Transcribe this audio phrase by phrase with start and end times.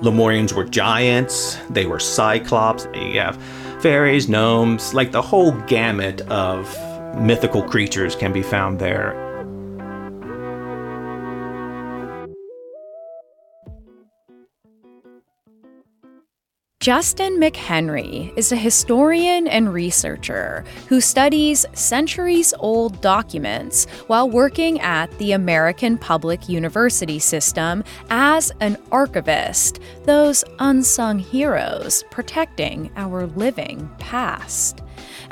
[0.00, 3.36] Lemurians were giants, they were cyclops, you have
[3.80, 6.76] fairies, gnomes, like the whole gamut of
[7.16, 9.27] mythical creatures can be found there.
[16.80, 25.10] Justin McHenry is a historian and researcher who studies centuries old documents while working at
[25.18, 34.80] the American Public University System as an archivist, those unsung heroes protecting our living past.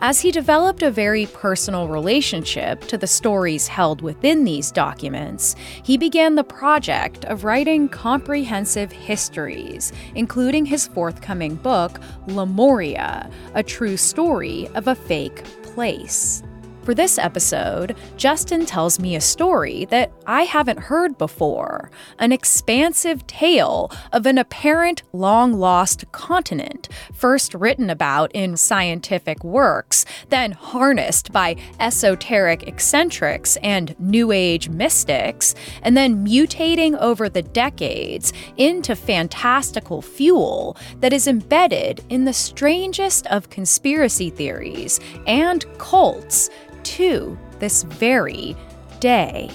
[0.00, 5.96] As he developed a very personal relationship to the stories held within these documents, he
[5.96, 14.68] began the project of writing comprehensive histories, including his forthcoming book, Lemuria, a true story
[14.74, 16.42] of a fake place.
[16.86, 21.90] For this episode, Justin tells me a story that I haven't heard before
[22.20, 30.04] an expansive tale of an apparent long lost continent, first written about in scientific works,
[30.28, 38.32] then harnessed by esoteric eccentrics and New Age mystics, and then mutating over the decades
[38.56, 46.48] into fantastical fuel that is embedded in the strangest of conspiracy theories and cults
[46.86, 48.56] to this very
[49.00, 49.50] day.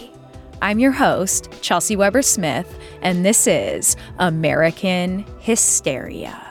[0.62, 6.48] I'm your host, Chelsey Weber Smith, and this is American Hysteria.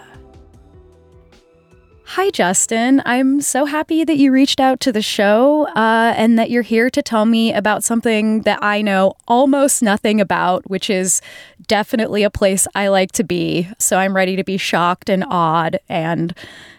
[2.04, 3.02] Hi, Justin.
[3.04, 6.90] I'm so happy that you reached out to the show uh, and that you're here
[6.90, 11.20] to tell me about something that I know almost nothing about, which is
[11.68, 13.68] definitely a place I like to be.
[13.78, 16.34] So I'm ready to be shocked and awed and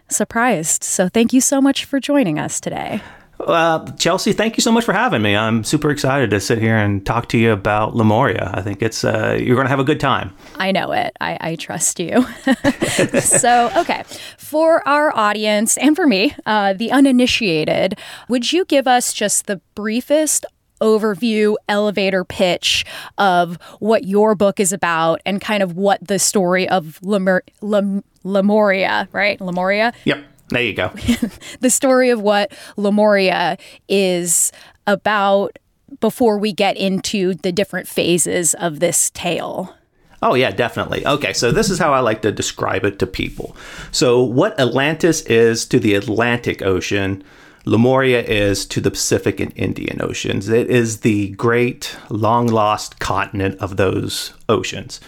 [0.10, 0.84] surprised.
[0.84, 3.02] So thank you so much for joining us today.
[3.48, 5.36] Uh, Chelsey, thank you so much for having me.
[5.36, 8.52] I'm super excited to sit here and talk to you about Lemuria.
[8.54, 10.34] I think it's uh, you're going to have a good time.
[10.56, 11.16] I know it.
[11.22, 12.22] I, I trust you.
[13.22, 14.04] so, okay,
[14.38, 17.98] for our audience and for me, uh, the uninitiated,
[18.30, 20.46] would you give us just the briefest
[20.82, 22.86] overview elevator pitch
[23.18, 28.04] of what your book is about and kind of what the story of Lemur- Lem-
[28.24, 29.40] Lemuria, right?
[29.40, 29.94] Lemuria?
[30.06, 30.26] Yep.
[30.52, 30.92] There you go.
[31.62, 33.58] the story of what Lemuria
[33.88, 34.52] is
[34.86, 35.58] about
[36.00, 39.76] before we get into the different phases of this tale.
[40.24, 41.06] Oh, yeah, definitely.
[41.06, 43.56] Okay, so this is how I like to describe it to people.
[43.92, 47.24] So, what Atlantis is to the Atlantic Ocean,
[47.66, 50.50] Lemuria is to the Pacific and Indian Oceans.
[50.50, 55.00] It is the great, long lost continent of those oceans.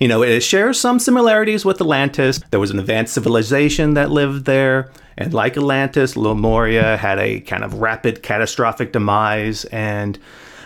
[0.00, 2.40] You know, it shares some similarities with Atlantis.
[2.50, 4.90] There was an advanced civilization that lived there.
[5.16, 9.64] And like Atlantis, Lemuria had a kind of rapid, catastrophic demise.
[9.66, 10.18] And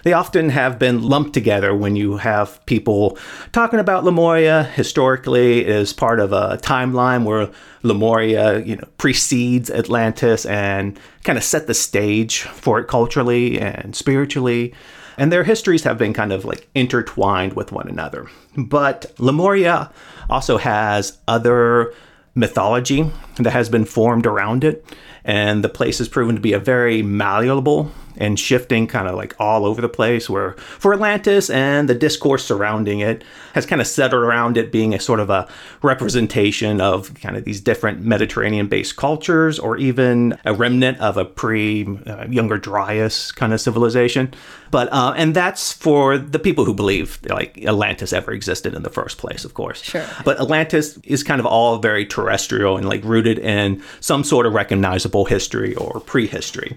[0.05, 3.19] they often have been lumped together when you have people
[3.53, 7.51] talking about Lemuria historically as part of a timeline where
[7.83, 13.97] Lemuria, you know, precedes Atlantis and kind of set the stage for it culturally and
[13.97, 14.75] spiritually.
[15.17, 18.29] And their histories have been kind of like intertwined with one another.
[18.57, 19.91] But Lemuria
[20.29, 21.95] also has other
[22.35, 24.85] mythology that has been formed around it.
[25.25, 29.35] And the place has proven to be a very malleable and shifting kind of like
[29.39, 33.87] all over the place where for Atlantis and the discourse surrounding it has kind of
[33.87, 35.49] centered around it being a sort of a
[35.83, 41.25] representation of kind of these different Mediterranean based cultures or even a remnant of a
[41.25, 44.33] pre uh, younger Dryas kind of civilization.
[44.71, 48.91] But uh, and that's for the people who believe like Atlantis ever existed in the
[48.91, 49.83] first place of course.
[49.83, 50.07] Sure.
[50.25, 54.53] But Atlantis is kind of all very terrestrial and like rooted in some sort of
[54.53, 56.77] recognizable history or prehistory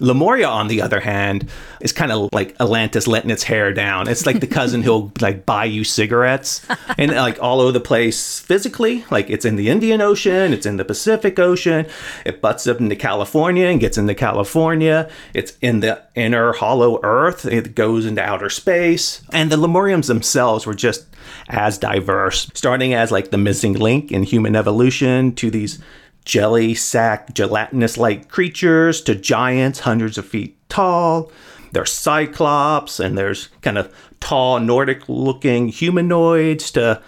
[0.00, 1.48] Lemuria, on the other hand,
[1.80, 4.08] is kind of like Atlantis letting its hair down.
[4.08, 6.64] It's like the cousin who'll like buy you cigarettes
[6.96, 9.04] and like all over the place physically.
[9.10, 11.86] Like it's in the Indian Ocean, it's in the Pacific Ocean,
[12.24, 15.10] it butts up into California and gets into California.
[15.34, 19.22] It's in the inner hollow earth, it goes into outer space.
[19.32, 21.06] And the Lemurians themselves were just
[21.48, 25.78] as diverse, starting as like the missing link in human evolution to these
[26.28, 31.32] jelly sack, gelatinous like creatures to giants hundreds of feet tall.
[31.72, 37.02] There's cyclops, and there's kind of tall Nordic looking humanoids to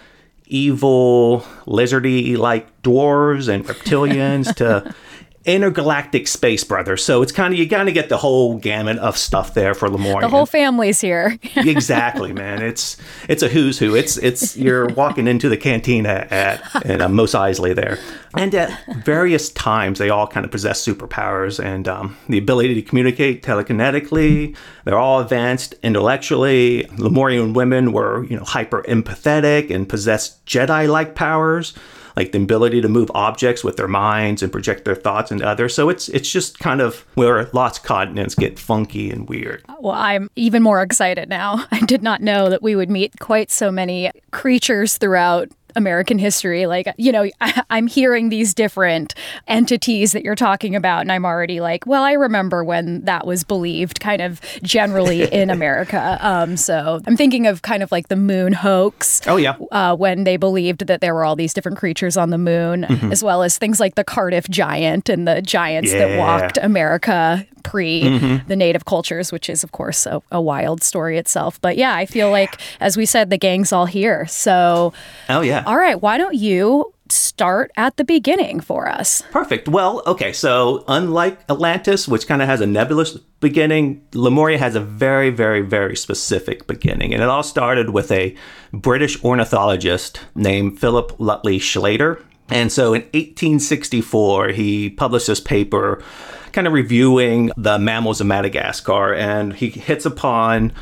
[0.47, 4.93] evil lizardy like dwarves and reptilians to
[5.45, 6.95] intergalactic space brother.
[6.97, 9.89] So it's kind of you kind of get the whole gamut of stuff there for
[9.89, 10.21] Lemurian.
[10.21, 11.37] The whole family's here.
[11.55, 12.61] exactly, man.
[12.61, 12.97] It's
[13.27, 13.95] it's a who's who.
[13.95, 17.97] It's it's you're walking into the cantina at and uh, Mos Eisley there,
[18.35, 22.81] and at various times they all kind of possess superpowers and um, the ability to
[22.81, 24.55] communicate telekinetically.
[24.85, 26.87] They're all advanced intellectually.
[26.97, 31.73] Lemurian women were you know hyper empathetic and possessed Jedi like powers
[32.15, 35.73] like the ability to move objects with their minds and project their thoughts into others.
[35.73, 39.63] So it's it's just kind of where lost continents get funky and weird.
[39.79, 41.65] Well, I'm even more excited now.
[41.71, 46.65] I did not know that we would meet quite so many creatures throughout American history.
[46.65, 49.15] Like, you know, I, am hearing these different
[49.47, 53.43] entities that you're talking about, and I'm already like, well, I remember when that was
[53.43, 56.17] believed kind of generally in America.
[56.21, 59.21] Um, so I'm thinking of kind of like the moon hoax.
[59.27, 59.55] Oh, yeah.
[59.71, 63.11] Uh, when they believed that there were all these different creatures on the moon, mm-hmm.
[63.11, 66.07] as well as things like the Cardiff giant and the giants yeah.
[66.07, 68.47] that walked America pre mm-hmm.
[68.47, 71.59] the native cultures, which is, of course, a, a, wild story itself.
[71.61, 74.27] But yeah, I feel like, as we said, the gang's all here.
[74.27, 74.93] So,
[75.29, 75.60] oh, yeah.
[75.65, 79.21] All right, why don't you start at the beginning for us?
[79.31, 79.67] Perfect.
[79.67, 84.79] Well, okay, so unlike Atlantis, which kind of has a nebulous beginning, Lemuria has a
[84.79, 87.13] very, very, very specific beginning.
[87.13, 88.35] And it all started with a
[88.71, 92.23] British ornithologist named Philip Lutley Sclater.
[92.49, 96.03] And so in 1864, he published this paper
[96.51, 100.73] kind of reviewing the mammals of Madagascar, and he hits upon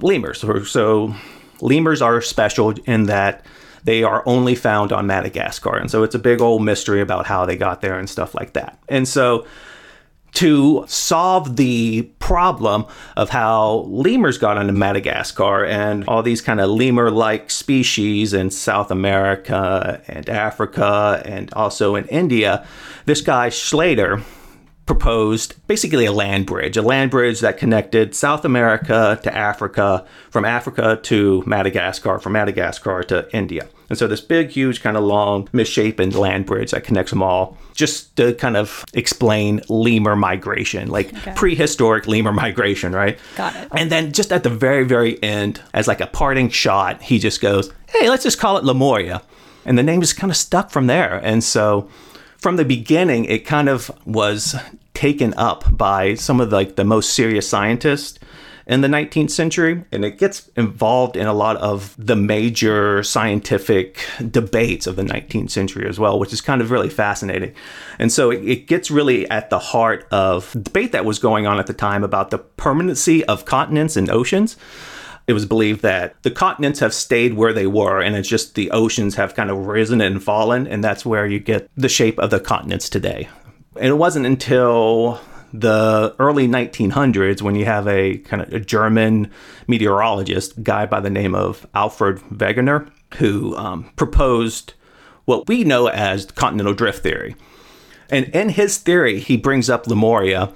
[0.00, 0.44] lemurs.
[0.70, 1.14] So,
[1.60, 3.44] lemurs are special in that
[3.84, 5.76] they are only found on Madagascar.
[5.76, 8.54] And so it's a big old mystery about how they got there and stuff like
[8.54, 8.78] that.
[8.88, 9.46] And so
[10.34, 12.86] to solve the problem
[13.16, 18.50] of how lemurs got onto Madagascar and all these kind of lemur like species in
[18.50, 22.66] South America and Africa and also in India,
[23.06, 24.22] this guy Sclater
[24.88, 30.44] proposed basically a land bridge, a land bridge that connected South America to Africa, from
[30.44, 33.68] Africa to Madagascar, from Madagascar to India.
[33.90, 37.56] And so this big, huge, kind of long, misshapen land bridge that connects them all,
[37.74, 41.34] just to kind of explain lemur migration, like okay.
[41.36, 43.18] prehistoric lemur migration, right?
[43.36, 43.68] Got it.
[43.76, 47.40] And then just at the very, very end, as like a parting shot, he just
[47.40, 49.22] goes, "Hey, let's just call it Lemuria,"
[49.64, 51.16] and the name just kind of stuck from there.
[51.22, 51.88] And so
[52.38, 54.54] from the beginning, it kind of was
[54.98, 58.18] taken up by some of the, like the most serious scientists
[58.66, 64.04] in the 19th century, and it gets involved in a lot of the major scientific
[64.28, 67.54] debates of the 19th century as well, which is kind of really fascinating.
[68.00, 71.60] And so it, it gets really at the heart of debate that was going on
[71.60, 74.56] at the time about the permanency of continents and oceans.
[75.28, 78.72] It was believed that the continents have stayed where they were and it's just the
[78.72, 82.30] oceans have kind of risen and fallen and that's where you get the shape of
[82.30, 83.28] the continents today
[83.78, 85.20] and it wasn't until
[85.52, 89.30] the early 1900s when you have a kind of a german
[89.66, 94.74] meteorologist guy by the name of alfred wegener who um, proposed
[95.24, 97.34] what we know as continental drift theory
[98.10, 100.52] and in his theory he brings up lemuria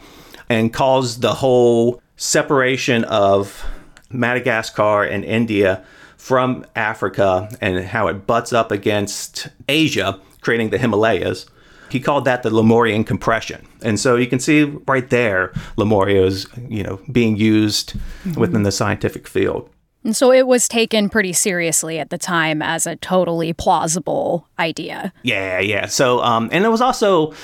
[0.49, 3.65] and calls the whole separation of
[4.11, 5.85] Madagascar and India
[6.17, 11.47] from Africa and how it butts up against Asia, creating the Himalayas.
[11.93, 13.67] He called that the Lemurian compression.
[13.83, 18.41] And so you can see right there, Lemuria is, you know, being used mm-hmm.
[18.41, 19.69] within the scientific field.
[20.05, 25.13] And so it was taken pretty seriously at the time as a totally plausible idea.
[25.23, 25.87] Yeah, yeah.
[25.87, 27.35] So, um, and it was also,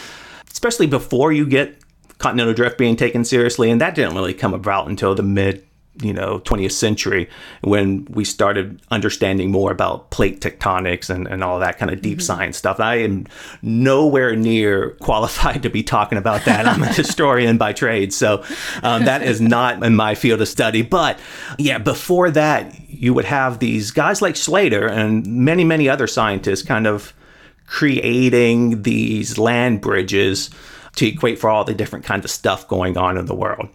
[0.50, 1.76] especially before you get
[2.18, 5.64] continental drift being taken seriously, and that didn't really come about until the mid
[6.00, 7.28] you know 20th century
[7.62, 12.18] when we started understanding more about plate tectonics and, and all that kind of deep
[12.18, 12.24] mm-hmm.
[12.24, 12.80] science stuff.
[12.80, 13.26] I am
[13.62, 16.66] nowhere near qualified to be talking about that.
[16.66, 18.44] I'm a historian by trade so
[18.82, 20.82] um, that is not in my field of study.
[20.82, 21.18] But
[21.58, 26.62] yeah before that you would have these guys like Sclater and many many other scientists
[26.62, 27.12] kind of
[27.66, 30.50] creating these land bridges
[30.96, 33.68] to equate for all the different kinds of stuff going on in the world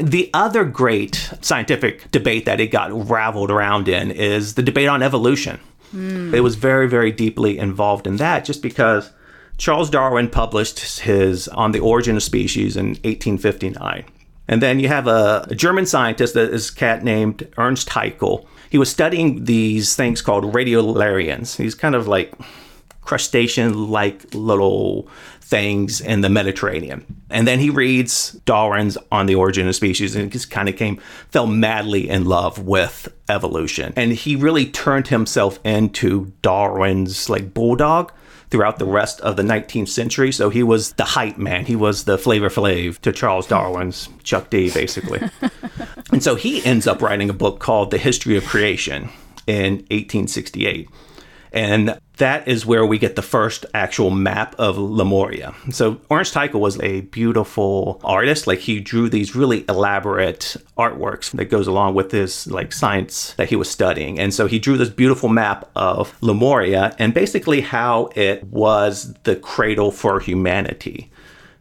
[0.00, 5.02] the other great scientific debate that it got raveled around in is the debate on
[5.02, 5.60] evolution.
[5.94, 6.34] Mm.
[6.34, 9.10] It was very, very deeply involved in that just because
[9.58, 14.04] Charles Darwin published his On the Origin of Species in 1859.
[14.48, 18.46] And then you have a, a German scientist that is cat named Ernst Haeckel.
[18.70, 21.56] He was studying these things called radiolarians.
[21.56, 22.34] He's kind of like
[23.02, 25.08] crustacean like little
[25.44, 27.04] things in the Mediterranean.
[27.28, 30.96] And then he reads Darwin's On the Origin of Species and just kind of came,
[31.30, 33.92] fell madly in love with evolution.
[33.94, 38.10] And he really turned himself into Darwin's like bulldog
[38.50, 40.32] throughout the rest of the 19th century.
[40.32, 41.66] So he was the hype man.
[41.66, 45.20] He was the Flavor Flav to Charles Darwin's Chuck D, basically.
[46.10, 49.10] and so he ends up writing a book called The History of Creation
[49.46, 50.88] in 1868.
[51.54, 55.54] And that is where we get the first actual map of Lemuria.
[55.70, 58.46] So Ernst Haeckel was a beautiful artist.
[58.46, 63.48] Like he drew these really elaborate artworks that goes along with his like science that
[63.48, 64.18] he was studying.
[64.18, 69.36] And so he drew this beautiful map of Lemuria and basically how it was the
[69.36, 71.10] cradle for humanity.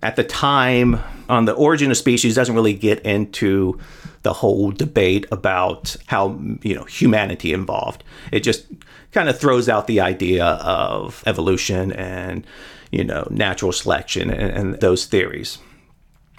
[0.03, 3.79] At the time, on the origin of species doesn't really get into
[4.23, 8.03] the whole debate about how you know humanity involved.
[8.29, 8.65] It just
[9.13, 12.45] kind of throws out the idea of evolution and
[12.91, 15.57] you know natural selection and, and those theories.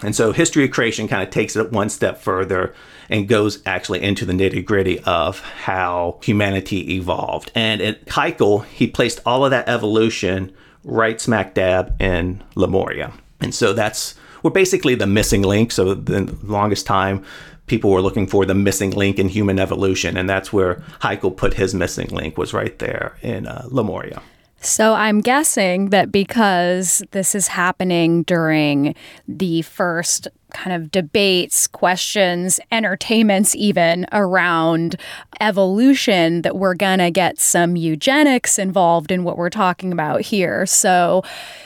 [0.02, 2.75] And so history of creation kind of takes it one step further
[3.09, 7.50] and goes actually into the nitty gritty of how humanity evolved.
[7.54, 10.52] And at Haeckel, he placed all of that evolution
[10.83, 13.14] right smack dab in Lemuria.
[13.41, 15.73] And so that's we're basically the missing link.
[15.73, 17.25] So the longest time
[17.67, 21.55] people were looking for the missing link in human evolution, and that's where Haeckel put
[21.55, 24.23] his missing link was right there in uh, Lemuria.
[24.61, 28.95] So I'm guessing that because this is happening during
[29.29, 34.96] the first kind of debates, questions, entertainments, even around
[35.40, 40.64] evolution, that we're going to get some eugenics involved in what we're talking about here.
[40.64, 41.23] So,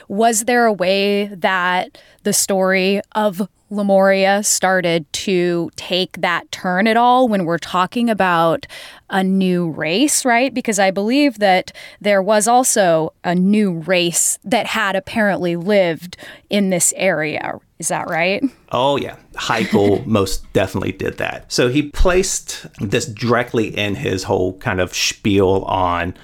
[0.09, 6.97] was there a way that the story of Lemuria started to take that turn at
[6.97, 8.67] all when we're talking about
[9.11, 10.53] a new race, right?
[10.53, 16.17] Because I believe that there was also a new race that had apparently lived
[16.51, 17.59] in this area.
[17.79, 18.43] Is that right?
[18.73, 19.17] Oh, yeah.
[19.37, 21.51] Haeckel most definitely did that.
[21.51, 26.15] So he placed this directly in his whole kind of spiel on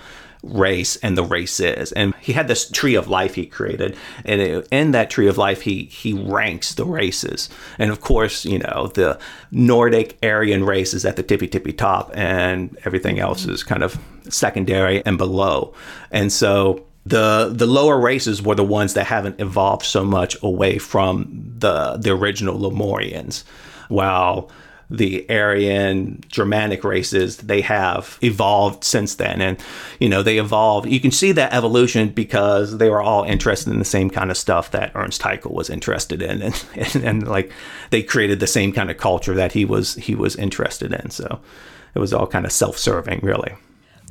[0.44, 1.92] race and the race is.
[1.92, 5.38] And he had this tree of life he created, and it, in that tree of
[5.38, 7.48] life, he he ranks the races.
[7.78, 9.18] And of course, you know the
[9.50, 13.98] Nordic Aryan race is at the tippy tippy top, and everything else is kind of
[14.28, 15.74] secondary and below.
[16.10, 20.78] And so the the lower races were the ones that haven't evolved so much away
[20.78, 23.44] from the the original Lemurians,
[23.88, 24.50] while
[24.90, 29.40] the Aryan Germanic races, they have evolved since then.
[29.40, 29.58] And,
[29.98, 30.88] you know, they evolved.
[30.88, 34.36] You can see that evolution because they were all interested in the same kind of
[34.36, 36.42] stuff that Ernst Haeckel was interested in.
[36.42, 37.50] And, and, and like
[37.90, 41.10] they created the same kind of culture that he was, he was interested in.
[41.10, 41.40] So
[41.94, 43.54] it was all kind of self serving, really.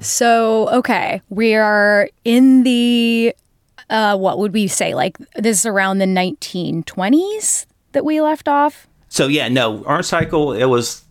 [0.02, 3.36] So, okay, we are in the,
[3.90, 4.96] uh, what would we say?
[4.96, 8.88] Like this is around the 1920s that we left off?
[9.14, 10.54] So yeah, no, Ernst Haeckel.
[10.54, 11.06] it was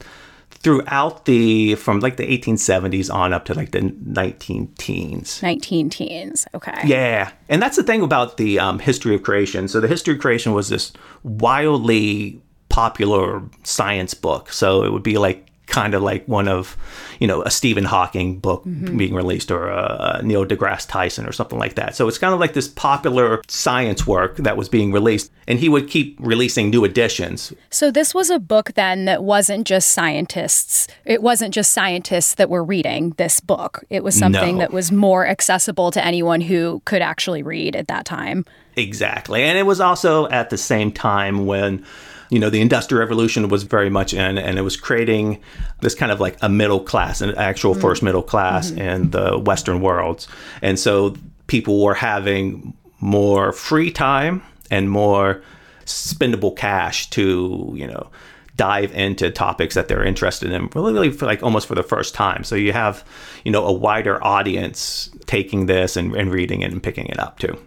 [0.51, 5.41] throughout the from like the 1870s on up to like the 19 teens.
[5.41, 6.81] 19 teens okay.
[6.85, 9.69] Yeah and that's the thing about the um, history of creation.
[9.69, 10.93] So the history of creation was this
[11.23, 14.53] wildly popular science book.
[14.53, 16.77] So it would be like kind of like one of,
[17.19, 18.97] you know, a Stephen Hawking book mm-hmm.
[18.97, 21.97] being released or a, Neil deGrasse Tyson or something like that.
[21.97, 25.69] So it's kind of like this popular science work that was being released, and he
[25.69, 27.53] would keep releasing new editions.
[27.71, 30.87] So this was a book then that wasn't just scientists.
[31.05, 33.85] It wasn't just scientists that were reading this book.
[33.89, 34.61] It was something no.
[34.61, 38.45] that was more accessible to anyone who could actually read at that time.
[38.77, 39.43] Exactly.
[39.43, 41.85] And it was also at the same time when
[42.33, 45.39] you know, the Industrial Revolution was very much in, and it was creating
[45.83, 47.83] this kind of like a middle class, an actual mm-hmm.
[47.83, 48.81] first middle class mm-hmm.
[48.81, 50.29] in the Western worlds.
[50.63, 51.15] And so
[51.47, 55.43] people were having more free time and more
[55.85, 58.11] spendable cash to, you know,
[58.57, 62.15] dive into topics that they're interested in really, really for like almost for the first
[62.15, 62.45] time.
[62.45, 63.05] So you have,
[63.45, 67.39] you know, a wider audience taking this and, and reading it and picking it up
[67.39, 67.59] too.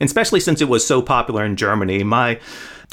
[0.00, 2.40] And especially since it was so popular in Germany, my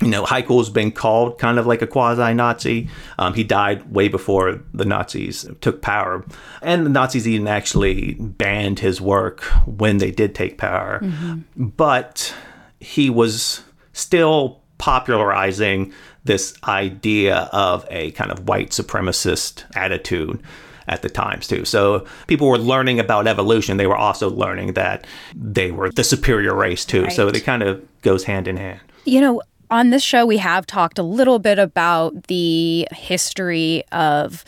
[0.02, 2.90] you know, Haeckel's been called kind of like a quasi Nazi.
[3.20, 6.26] Um, he died way before the Nazis took power.
[6.62, 11.00] And the Nazis even actually banned his work when they did take power.
[11.02, 11.68] Mm-hmm.
[11.68, 12.34] But
[12.80, 13.62] he was
[13.94, 20.42] still popularizing this idea of a kind of white supremacist attitude
[20.88, 21.64] at the times too.
[21.66, 23.78] So people were learning about evolution.
[23.78, 27.04] They were also learning that they were the superior race too.
[27.04, 27.14] Right.
[27.14, 28.82] So it kind of goes hand in hand.
[29.06, 29.42] You know,
[29.74, 34.46] on this show, we have talked a little bit about the history of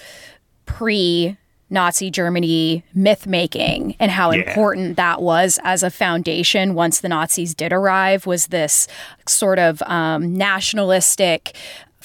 [0.67, 1.35] pre
[1.71, 4.47] Nazi Germany myth making and how yeah.
[4.47, 8.87] important that was as a foundation once the Nazis did arrive was this
[9.27, 11.55] sort of um, nationalistic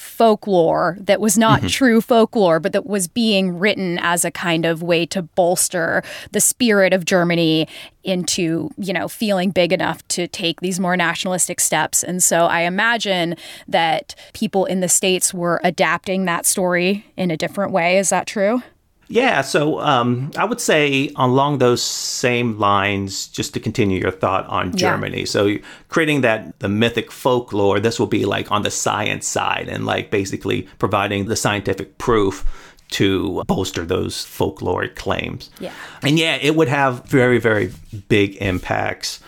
[0.01, 1.69] folklore that was not mm-hmm.
[1.69, 6.03] true folklore, but that was being written as a kind of way to bolster
[6.33, 7.69] the spirit of Germany
[8.03, 12.03] into, you know, feeling big enough to take these more nationalistic steps.
[12.03, 13.37] And so I imagine
[13.69, 17.99] that people in the States were adapting that story in a different way.
[17.99, 18.63] Is that true?
[19.11, 24.47] Yeah, so um, I would say along those same lines, just to continue your thought
[24.47, 25.21] on Germany.
[25.21, 25.25] Yeah.
[25.25, 25.57] So
[25.89, 30.13] creating that the mythic folklore, this will be like on the science side and like
[30.13, 32.47] basically providing the scientific proof
[32.91, 35.51] to bolster those folkloric claims.
[35.59, 35.73] Yeah.
[36.03, 37.73] And yeah, it would have very, very
[38.09, 39.19] big impacts.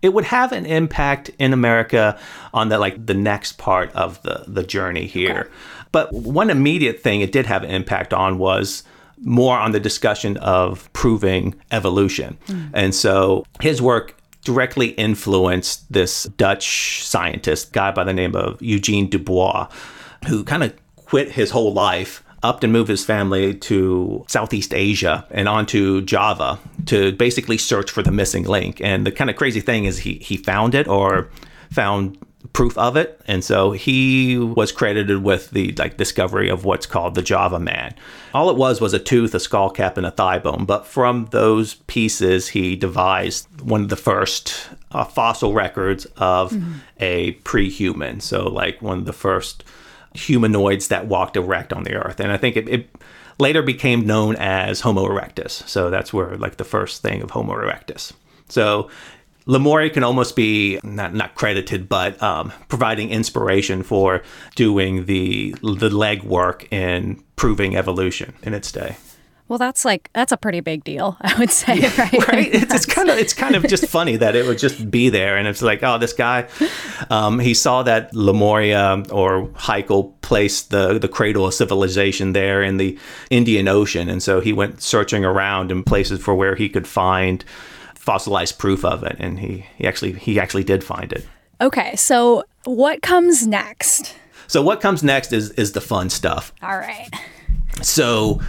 [0.00, 2.16] It would have an impact in America
[2.52, 5.40] on the like the next part of the the journey here.
[5.40, 5.50] Okay.
[5.90, 8.84] But one immediate thing it did have an impact on was
[9.20, 12.38] more on the discussion of proving evolution.
[12.46, 12.70] Mm.
[12.72, 19.08] And so his work directly influenced this Dutch scientist, guy by the name of Eugene
[19.08, 19.68] Dubois,
[20.26, 25.26] who kind of quit his whole life up and moved his family to Southeast Asia
[25.30, 28.80] and onto Java to basically search for the missing link.
[28.82, 31.30] And the kind of crazy thing is he he found it or
[31.70, 32.18] found
[32.54, 33.20] proof of it.
[33.26, 37.94] And so he was credited with the like discovery of what's called the java man.
[38.32, 40.64] All it was was a tooth a skull cap and a thigh bone.
[40.64, 46.74] But from those pieces he devised one of the first uh, fossil records of mm-hmm.
[47.00, 48.20] a pre-human.
[48.20, 49.64] So like one of the first
[50.14, 52.20] humanoids that walked erect on the earth.
[52.20, 52.88] And i think it, it
[53.40, 55.68] later became known as homo erectus.
[55.68, 58.12] So that's where like the first thing of homo erectus.
[58.48, 58.88] So
[59.46, 64.22] Lemuria can almost be not not credited, but um, providing inspiration for
[64.54, 68.96] doing the the legwork in proving evolution in its day.
[69.46, 72.28] Well, that's like that's a pretty big deal, I would say, right?
[72.28, 72.54] right.
[72.54, 75.36] It's, it's, kind of it's kind of just funny that it would just be there,
[75.36, 76.48] and it's like, oh, this guy,
[77.10, 82.78] um, he saw that Lemuria or Haeckel placed the the cradle of civilization there in
[82.78, 82.98] the
[83.28, 87.44] Indian Ocean, and so he went searching around in places for where he could find
[88.04, 91.26] fossilized proof of it, and he, he actually he actually did find it.
[91.60, 94.14] Okay, so what comes next?
[94.46, 96.52] So what comes next is is the fun stuff.
[96.62, 97.08] All right.
[97.82, 98.40] So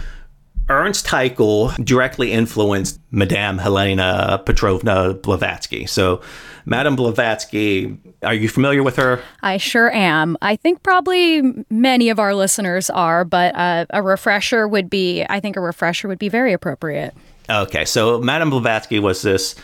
[0.68, 5.86] Ernst Haeckel directly influenced Madame Helena Petrovna Blavatsky.
[5.86, 6.20] So,
[6.64, 9.20] Madame Blavatsky, are you familiar with her?
[9.42, 10.36] I sure am.
[10.42, 15.38] I think probably many of our listeners are, but uh, a refresher would be, I
[15.38, 17.14] think a refresher would be very appropriate.
[17.48, 19.54] Okay, so Madame Blavatsky was this,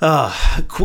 [0.00, 0.34] uh,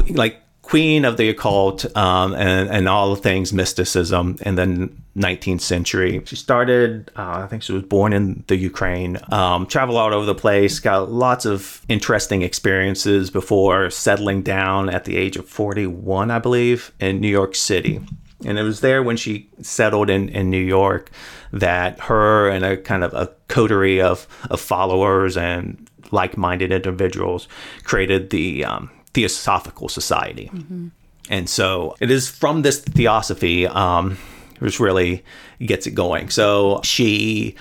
[0.09, 6.21] like queen of the occult um, and, and all things mysticism in the 19th century.
[6.25, 10.25] She started, uh, I think she was born in the Ukraine, um, traveled all over
[10.25, 16.31] the place, got lots of interesting experiences before settling down at the age of 41,
[16.31, 17.99] I believe, in New York City.
[18.45, 21.11] And it was there when she settled in, in New York
[21.51, 27.47] that her and a kind of a coterie of, of followers and like-minded individuals
[27.83, 30.49] created the um, Theosophical Society.
[30.53, 30.87] Mm-hmm.
[31.29, 34.17] And so it is from this theosophy um,
[34.59, 35.23] which really
[35.65, 36.29] gets it going.
[36.29, 37.55] So she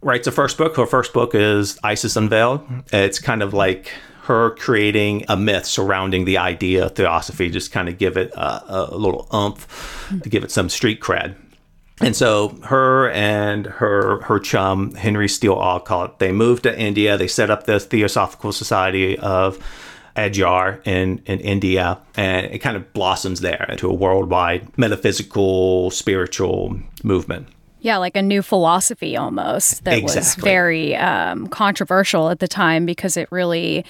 [0.00, 0.76] writes a first book.
[0.76, 2.66] Her first book is Isis Unveiled.
[2.92, 3.90] It's kind of like
[4.24, 8.92] her creating a myth surrounding the idea of theosophy, just kind of give it a,
[8.94, 11.34] a little umph to give it some street cred.
[12.02, 17.16] And so her and her her chum Henry Steele Olcott they moved to India.
[17.16, 19.58] They set up the Theosophical Society of
[20.16, 26.78] Adyar in, in India, and it kind of blossoms there into a worldwide metaphysical, spiritual
[27.02, 27.48] movement.
[27.80, 30.20] Yeah, like a new philosophy almost that exactly.
[30.20, 33.84] was very um, controversial at the time because it really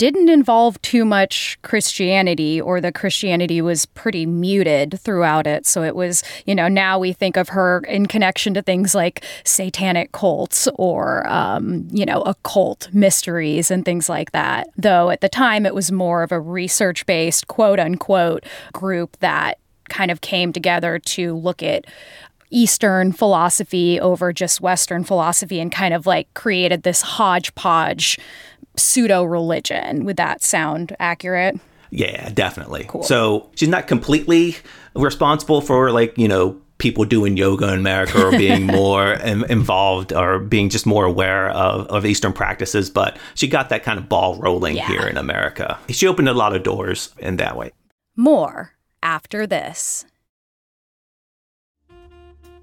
[0.00, 5.66] didn't involve too much Christianity, or the Christianity was pretty muted throughout it.
[5.66, 9.22] So it was, you know, now we think of her in connection to things like
[9.44, 14.70] satanic cults or, um, you know, occult mysteries and things like that.
[14.74, 19.58] Though at the time it was more of a research based, quote unquote, group that
[19.90, 21.84] kind of came together to look at
[22.50, 28.18] Eastern philosophy over just Western philosophy and kind of like created this hodgepodge
[28.80, 30.04] pseudo religion.
[30.04, 31.58] Would that sound accurate?
[31.90, 32.84] Yeah, definitely.
[32.88, 33.02] Cool.
[33.02, 34.56] So she's not completely
[34.94, 40.38] responsible for like, you know, people doing yoga in America or being more involved or
[40.38, 44.36] being just more aware of, of Eastern practices, but she got that kind of ball
[44.36, 44.86] rolling yeah.
[44.86, 45.78] here in America.
[45.88, 47.70] She opened a lot of doors in that way.
[48.16, 50.04] More after this.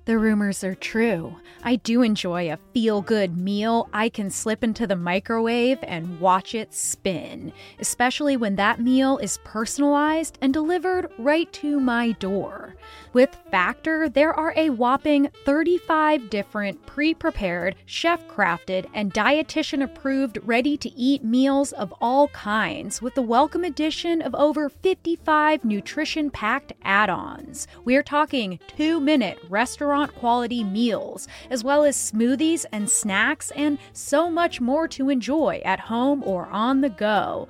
[0.07, 1.35] The rumors are true.
[1.63, 6.55] I do enjoy a feel good meal I can slip into the microwave and watch
[6.55, 12.77] it spin, especially when that meal is personalized and delivered right to my door.
[13.13, 20.37] With Factor, there are a whopping 35 different pre prepared, chef crafted, and dietitian approved
[20.43, 26.29] ready to eat meals of all kinds, with the welcome addition of over 55 nutrition
[26.29, 27.67] packed add ons.
[27.85, 34.29] We're talking two minute restaurant quality meals, as well as smoothies and snacks, and so
[34.29, 37.47] much more to enjoy at home or on the go.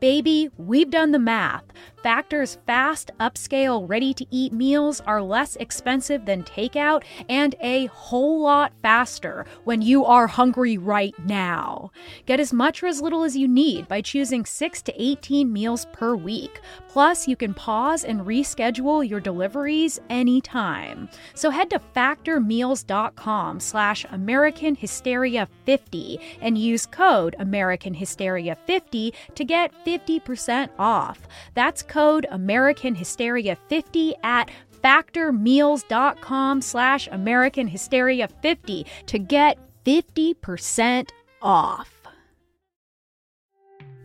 [0.00, 1.64] Baby, we've done the math.
[2.02, 8.40] Factor's fast, upscale, ready to eat meals are less expensive than takeout and a whole
[8.40, 11.90] lot faster when you are hungry right now.
[12.24, 15.86] Get as much or as little as you need by choosing 6 to 18 meals
[15.92, 16.62] per week.
[16.88, 21.10] Plus, you can pause and reschedule your deliveries anytime.
[21.34, 29.44] So head to factormeals.com slash American Hysteria 50 and use code American Hysteria 50 to
[29.44, 29.89] get 50%
[30.78, 31.26] off.
[31.54, 34.50] That's code American Hysteria 50 at
[34.82, 41.10] factormeals.com slash American Hysteria 50 to get 50%
[41.42, 41.99] off.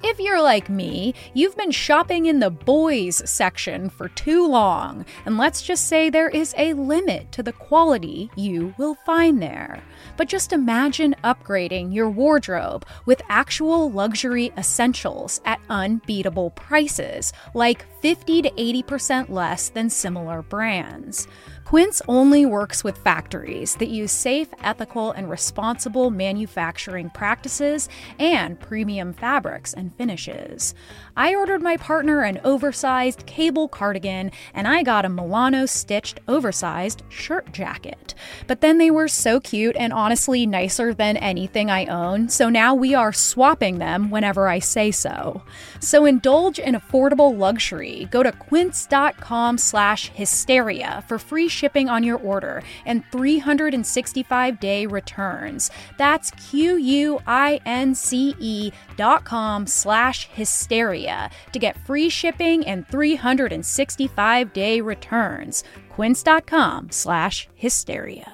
[0.07, 5.35] If you're like me, you've been shopping in the boys section for too long, and
[5.35, 9.81] let's just say there is a limit to the quality you will find there.
[10.15, 18.43] But just imagine upgrading your wardrobe with actual luxury essentials at unbeatable prices, like 50
[18.43, 21.27] to 80% less than similar brands.
[21.65, 29.11] Quince only works with factories that use safe, ethical, and responsible manufacturing practices and premium
[29.11, 30.75] fabrics and finishes.
[31.17, 37.01] I ordered my partner an oversized cable cardigan and I got a Milano stitched oversized
[37.09, 38.13] shirt jacket.
[38.45, 42.75] But then they were so cute and honestly nicer than anything I own, so now
[42.75, 45.41] we are swapping them whenever I say so.
[45.79, 48.07] So indulge in affordable luxury.
[48.11, 55.71] Go to quince.com slash hysteria for free shipping on your order and 365 day returns.
[55.97, 62.65] That's Q U I N C E dot com slash hysteria to get free shipping
[62.65, 65.63] and 365 day returns.
[65.89, 68.31] Quince.com slash hysteria.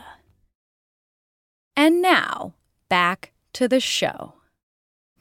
[1.75, 2.55] And now,
[2.89, 4.40] back to the show.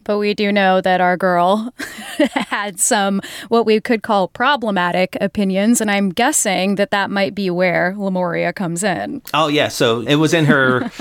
[0.05, 1.73] But we do know that our girl
[2.35, 7.51] had some what we could call problematic opinions, and I'm guessing that that might be
[7.51, 9.23] where Lemuria comes in.
[9.35, 10.91] Oh yeah, so it was in her.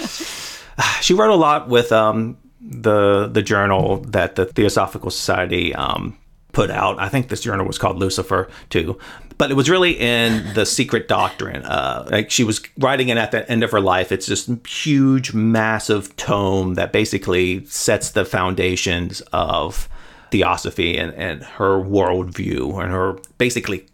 [1.01, 6.17] she wrote a lot with um, the the journal that the Theosophical Society um,
[6.59, 6.99] put out.
[6.99, 8.99] I think this journal was called Lucifer too,
[9.37, 11.63] but it was really in the Secret Doctrine.
[11.63, 14.11] Uh, like she was writing it at the end of her life.
[14.11, 19.87] It's this huge, massive tome that basically sets the foundations of
[20.31, 23.85] theosophy and, and her worldview and her basically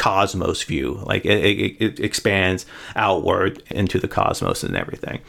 [0.00, 0.94] cosmos view.
[1.04, 2.64] Like it, it, it, expands
[2.96, 5.20] outward into the cosmos and everything.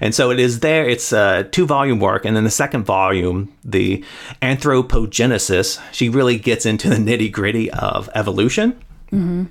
[0.00, 0.88] And so it is there.
[0.88, 2.24] It's a two volume work.
[2.24, 4.04] And then the second volume, the
[4.40, 8.80] anthropogenesis, she really gets into the nitty gritty of evolution.
[9.06, 9.46] Mm-hmm.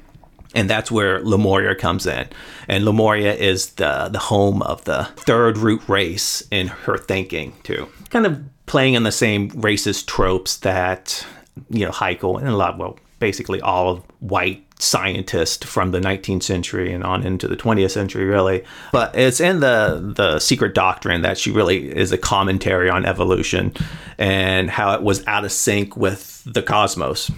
[0.56, 2.30] And that's where Lemuria comes in.
[2.70, 7.90] And Lemuria is the, the home of the third root race in her thinking, too.
[8.10, 11.26] Kind of playing in the same racist tropes that,
[11.70, 16.44] you know, Haeckel and a lot, well, basically all of white scientist from the 19th
[16.44, 18.64] century and on into the 20th century really.
[18.92, 23.74] But it's in the the secret doctrine that she really is a commentary on evolution
[24.18, 27.30] and how it was out of sync with the cosmos.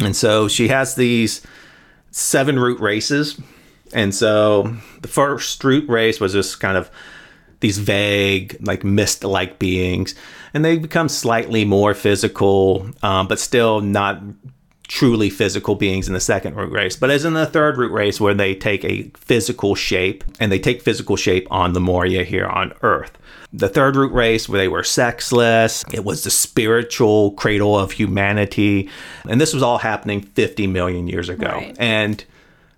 [0.00, 1.42] And so she has these
[2.10, 3.40] seven root races.
[3.92, 6.90] And so the first root race was just kind of
[7.60, 10.14] these vague like mist like beings.
[10.52, 14.20] And they become slightly more physical um, but still not
[14.90, 18.20] truly physical beings in the second root race, but as in the third root race,
[18.20, 22.72] where they take a physical shape and they take physical shape on Lemuria here on
[22.82, 23.16] Earth.
[23.52, 28.90] The third root race, where they were sexless, it was the spiritual cradle of humanity.
[29.28, 31.46] And this was all happening 50 million years ago.
[31.46, 31.76] Right.
[31.78, 32.24] And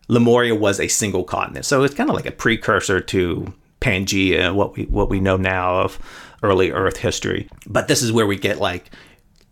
[0.08, 1.64] Lemuria was a single continent.
[1.64, 5.80] So it's kind of like a precursor to Pangea, what we what we know now
[5.80, 5.98] of
[6.42, 7.48] early Earth history.
[7.66, 8.90] But this is where we get like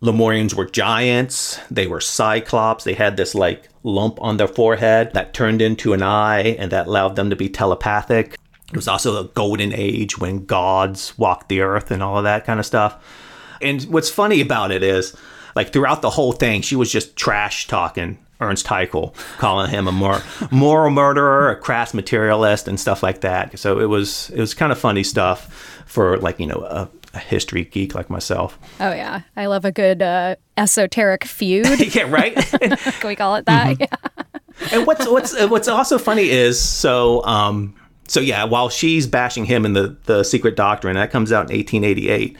[0.01, 1.59] Lemurians were giants.
[1.69, 2.83] They were cyclops.
[2.83, 6.87] They had this like lump on their forehead that turned into an eye and that
[6.87, 8.35] allowed them to be telepathic.
[8.69, 12.45] It was also a golden age when gods walked the earth and all of that
[12.45, 12.97] kind of stuff.
[13.61, 15.15] And what's funny about it is,
[15.55, 19.91] like, throughout the whole thing, she was just trash talking Ernst Haeckel, calling him a
[19.91, 23.59] mor- moral murderer, a crass materialist, and stuff like that.
[23.59, 27.19] So it was it was kind of funny stuff for like you know a, a
[27.19, 28.57] history geek like myself.
[28.79, 31.67] Oh yeah, I love a good uh, esoteric feud.
[31.95, 32.35] yeah, right.
[32.35, 33.77] Can we call it that?
[33.77, 33.83] Mm-hmm.
[34.63, 34.77] Yeah.
[34.77, 37.75] and what's what's what's also funny is so um
[38.07, 41.57] so yeah, while she's bashing him in the the Secret Doctrine, that comes out in
[41.57, 42.37] 1888.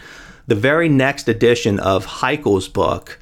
[0.48, 3.20] The very next edition of Haeckel's book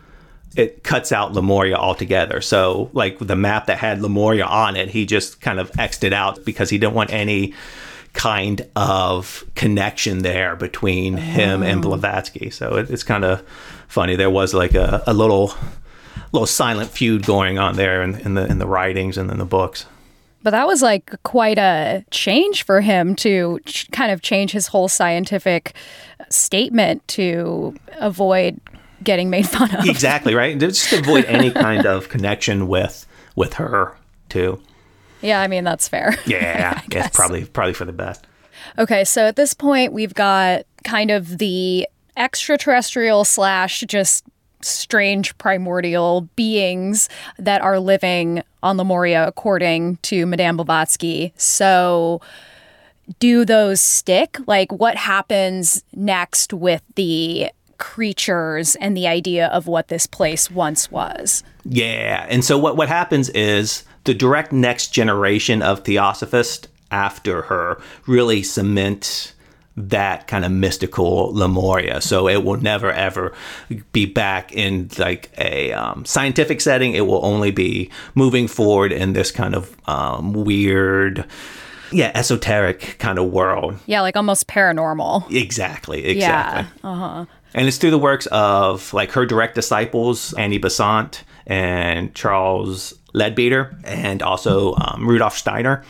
[0.56, 2.42] it cuts out Lemuria altogether.
[2.42, 6.14] So, like the map that had Lemuria on it, he just kind of xed it
[6.14, 7.54] out because he didn't want any
[8.14, 11.90] kind of connection there between him and oh.
[11.90, 12.50] Blavatsky.
[12.50, 13.42] So it, it's kind of
[13.88, 14.16] funny.
[14.16, 15.54] There was like a, a little
[16.32, 19.46] little silent feud going on there in, in the in the writings and in the
[19.46, 19.86] books.
[20.42, 24.68] But that was like quite a change for him to ch- kind of change his
[24.68, 25.74] whole scientific
[26.30, 28.60] statement to avoid
[29.04, 29.86] getting made fun of.
[29.86, 30.58] Exactly right.
[30.58, 33.98] Just avoid any kind of connection with with her
[34.30, 34.62] too.
[35.22, 36.16] Yeah, I mean that's fair.
[36.26, 38.26] Yeah, it's probably probably for the best.
[38.78, 44.26] Okay, so at this point we've got kind of the extraterrestrial slash just
[44.62, 51.34] strange primordial beings that are living on Lemuria according to Madame Blavatsky.
[51.38, 52.22] So
[53.20, 54.38] do those stick?
[54.48, 60.92] Like what happens next with the creatures and the idea of what this place once
[60.92, 61.44] was?
[61.66, 67.80] Yeah, and so what what happens is the direct next generation of theosophists after her
[68.08, 69.36] really cement
[69.78, 72.02] that kind of mystical Lemuria.
[72.02, 73.34] So it will never ever
[73.92, 76.96] be back in like a um, scientific setting.
[76.96, 81.24] It will only be moving forward in this kind of um, weird,
[81.92, 83.78] yeah, esoteric kind of world.
[83.86, 85.32] Yeah, like almost paranormal.
[85.32, 86.04] Exactly.
[86.04, 86.66] Exactly.
[86.82, 86.90] Yeah.
[86.90, 87.26] Uh huh.
[87.54, 93.78] And it's through the works of like her direct disciples, Annie Besant and Charles Leadbeater,
[93.84, 95.84] and also um, Rudolf Steiner.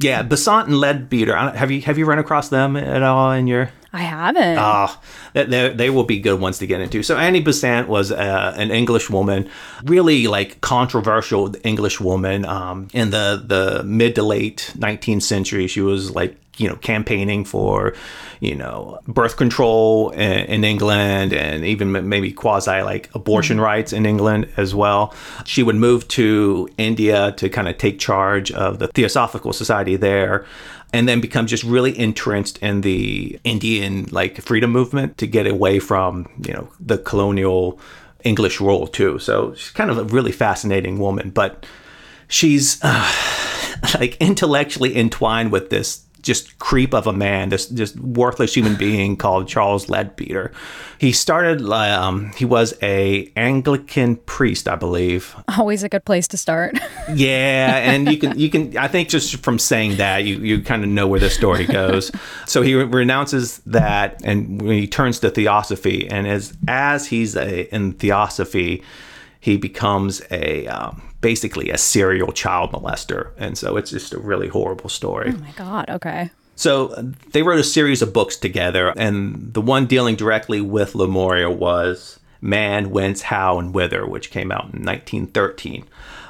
[0.00, 1.36] Yeah, Besant and Leadbeater.
[1.36, 3.70] Have you have you run across them at all in your?
[3.92, 4.58] I haven't.
[4.58, 5.00] Oh,
[5.34, 7.04] they, they will be good ones to get into.
[7.04, 9.48] So Annie Besant was uh, an English woman,
[9.84, 15.68] really like controversial English woman um, in the the mid to late 19th century.
[15.68, 17.94] She was like you know campaigning for
[18.40, 23.64] you know birth control in, in England and even maybe quasi like abortion mm-hmm.
[23.64, 25.14] rights in England as well.
[25.44, 30.46] She would move to India to kind of take charge of the Theosophical Society there
[30.92, 35.80] and then become just really entrenched in the Indian like freedom movement to get away
[35.80, 37.78] from you know the colonial
[38.22, 39.18] English rule too.
[39.18, 41.66] So she's kind of a really fascinating woman, but
[42.28, 43.12] she's uh,
[43.98, 49.16] like intellectually entwined with this just creep of a man, this just worthless human being
[49.16, 50.52] called Charles Leadbeater.
[50.98, 51.62] He started.
[51.70, 55.36] Um, he was a Anglican priest, I believe.
[55.58, 56.78] Always a good place to start.
[57.14, 60.82] yeah, and you can you can I think just from saying that you you kind
[60.82, 62.10] of know where the story goes.
[62.46, 67.92] so he renounces that, and he turns to theosophy, and as as he's a, in
[67.92, 68.82] theosophy,
[69.40, 73.30] he becomes a um, basically a serial child molester.
[73.38, 75.32] And so it's just a really horrible story.
[75.34, 75.88] Oh my God.
[75.88, 76.30] Okay.
[76.54, 76.88] So
[77.32, 82.20] they wrote a series of books together, and the one dealing directly with Lemuria was
[82.42, 85.86] Man, Whence, How, and Whither, which came out in 1913.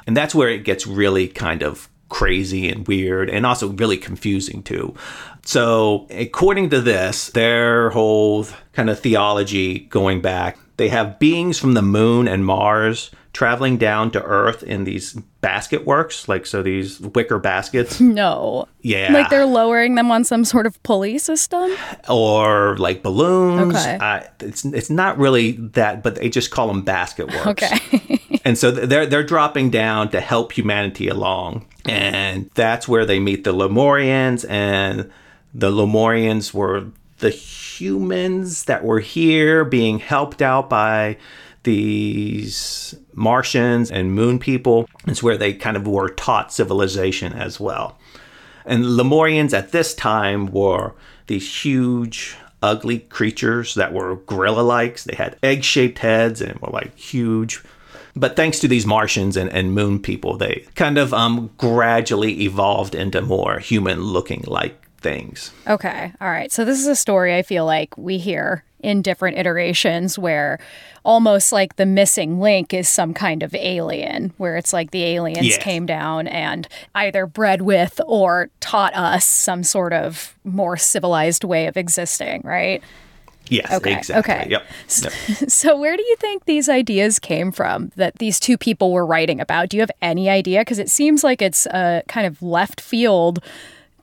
[0.07, 4.63] And that's where it gets really kind of crazy and weird and also really confusing
[4.63, 4.95] too.
[5.43, 11.73] So, according to this, their whole kind of theology going back, they have beings from
[11.73, 17.01] the moon and Mars traveling down to Earth in these basket works, like so these
[17.01, 17.99] wicker baskets.
[18.15, 18.67] No.
[18.81, 19.11] Yeah.
[19.11, 21.75] Like they're lowering them on some sort of pulley system?
[22.07, 23.75] Or like balloons.
[23.75, 23.97] Okay.
[23.99, 27.63] Uh, it's it's not really that, but they just call them basket works.
[27.63, 28.39] Okay.
[28.45, 31.65] and so they're they're dropping down to help humanity along.
[31.83, 35.11] And that's where they meet the Lemurians and
[35.53, 36.85] the Lemurians were
[37.17, 41.17] the humans that were here being helped out by
[41.65, 44.87] these Martians and moon people.
[45.05, 47.97] It's where they kind of were taught civilization as well.
[48.65, 50.93] And Lemurians at this time were
[51.27, 55.03] these huge, ugly creatures that were gorilla like.
[55.03, 57.61] They had egg shaped heads and were like huge.
[58.15, 62.95] But thanks to these Martians and, and moon people, they kind of um, gradually evolved
[62.95, 65.51] into more human looking like things.
[65.67, 66.11] Okay.
[66.19, 66.51] All right.
[66.51, 70.59] So this is a story I feel like we hear in different iterations where
[71.03, 75.45] almost like the missing link is some kind of alien, where it's like the aliens
[75.47, 75.57] Yeah.
[75.59, 81.67] came down and either bred with or taught us some sort of more civilized way
[81.67, 82.81] of existing, right?
[83.47, 84.33] Yes, Okay, exactly.
[84.33, 84.47] okay.
[84.49, 84.63] Yep.
[85.03, 85.13] yep.
[85.51, 89.39] So, where do you think these ideas came from that these two people were writing
[89.39, 89.69] about?
[89.69, 90.61] Do you have any idea?
[90.61, 93.43] Because it seems like it's a kind of left field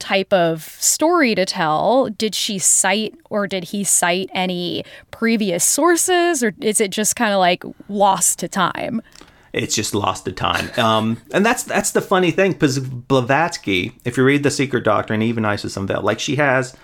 [0.03, 2.09] type of story to tell.
[2.11, 7.33] Did she cite or did he cite any previous sources, or is it just kind
[7.33, 9.01] of like lost to time?
[9.53, 10.71] It's just lost to time.
[10.79, 15.23] Um, and that's that's the funny thing because Blavatsky, if you read The Secret Doctrine,
[15.23, 16.77] even Isis Unveiled, like she has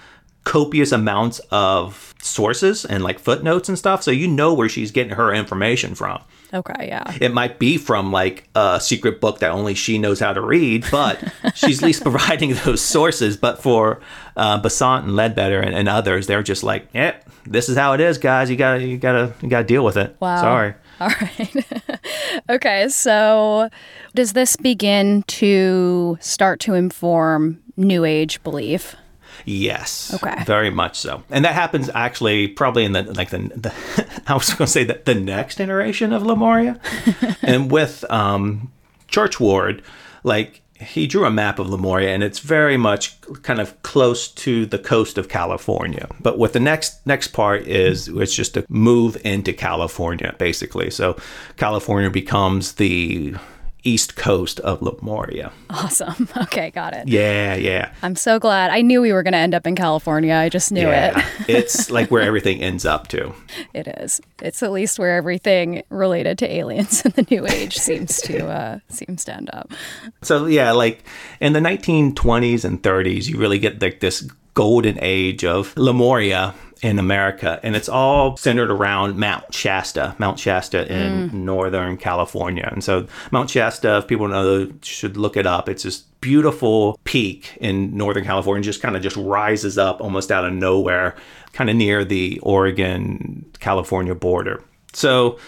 [0.45, 5.15] copious amounts of sources and like footnotes and stuff, so you know where she's getting
[5.15, 6.23] her information from.
[6.53, 7.13] Okay, yeah.
[7.21, 10.87] It might be from like a secret book that only she knows how to read,
[10.91, 11.23] but
[11.55, 13.37] she's at least providing those sources.
[13.37, 14.01] But for
[14.37, 18.01] uh, Besant and Leadbeater and, and others, they're just like, "Yeah, this is how it
[18.01, 18.49] is, guys.
[18.51, 20.41] You gotta, you gotta, you gotta deal with it." Wow.
[20.41, 20.75] Sorry.
[21.01, 22.01] All right.
[22.51, 23.69] okay, so
[24.15, 28.97] does this begin to start to inform New Age belief?
[29.49, 30.13] Yes.
[30.13, 30.45] Okay.
[30.45, 31.23] Very much so.
[31.31, 33.73] And that happens actually probably in the like the, the
[34.27, 36.79] I was going to say that the next iteration of Lemuria,
[37.43, 38.71] and with um,
[39.09, 39.83] Churchward,
[40.23, 44.67] like he drew a map of Lemuria, and it's very much kind of close to
[44.67, 46.09] the coast of California.
[46.21, 50.91] But what the next next part is, it's just a move into California, basically.
[50.91, 51.17] So
[51.57, 53.35] California becomes the
[53.89, 55.53] east coast of Lemuria.
[55.71, 56.29] Awesome.
[56.49, 57.09] Okay, got it.
[57.09, 57.93] Yeah, yeah.
[58.03, 58.71] I'm so glad.
[58.71, 60.35] I knew we were going to end up in California.
[60.35, 61.49] I just knew Yeah, it.
[61.49, 63.35] it's like where everything ends up to.
[63.75, 64.21] It is.
[64.41, 68.79] It's at least where everything related to aliens in the new age seems to uh
[68.89, 69.71] seems to end up.
[70.23, 71.05] So yeah, like
[71.41, 74.23] in the 1920s and 30s, you really get like this
[74.55, 80.91] golden age of Lemuria in America, and it's all centered around Mount Shasta, Mount Shasta
[80.93, 81.33] in mm.
[81.33, 82.69] Northern California.
[82.71, 85.69] And so Mount Shasta, if people know, should look it up.
[85.69, 90.45] It's this beautiful peak in Northern California, just kind of just rises up almost out
[90.45, 91.17] of nowhere,
[91.53, 94.63] kind of near the Oregon California border.
[94.93, 95.39] So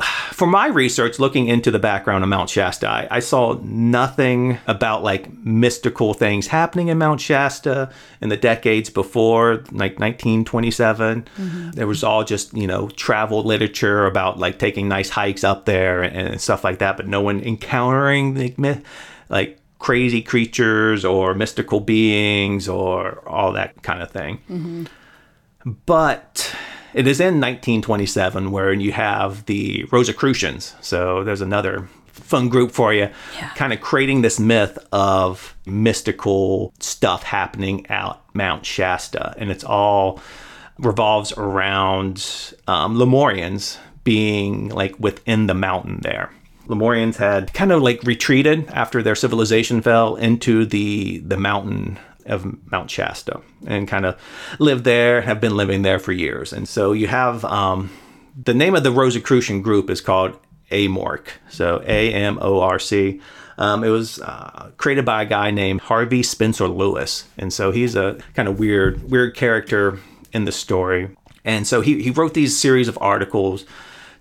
[0.00, 5.32] for my research looking into the background of Mount Shasta, I, saw nothing about like
[5.44, 11.22] mystical things happening in Mount Shasta in the decades before, like 1927.
[11.22, 11.70] Mm-hmm.
[11.70, 16.02] There was all just, you know, travel literature about like taking nice hikes up there
[16.02, 18.84] and, and stuff like that, but no one encountering the myth,
[19.28, 24.38] like crazy creatures or mystical beings or all that kind of thing.
[24.50, 24.84] Mm-hmm.
[25.86, 26.54] But
[26.94, 30.74] it is in 1927 where you have the Rosicrucians.
[30.80, 33.10] So there's another fun group for you,
[33.56, 39.34] kind of creating this myth of mystical stuff happening out Mount Shasta.
[39.36, 40.20] And it's all
[40.78, 46.30] revolves around um, Lemurians being like within the mountain there.
[46.66, 52.70] Lemurians had kind of like retreated after their civilization fell into the the mountain of
[52.70, 54.20] Mount Shasta and kind of
[54.58, 56.52] lived there, have been living there for years.
[56.52, 57.90] And so you have um,
[58.42, 60.38] the name of the Rosicrucian group is called
[60.70, 61.28] AMORC.
[61.48, 63.20] So A M O R C.
[63.56, 67.24] Um, it was uh, created by a guy named Harvey Spencer Lewis.
[67.38, 70.00] And so he's a kind of weird, weird character
[70.32, 71.16] in the story.
[71.44, 73.64] And so he, he wrote these series of articles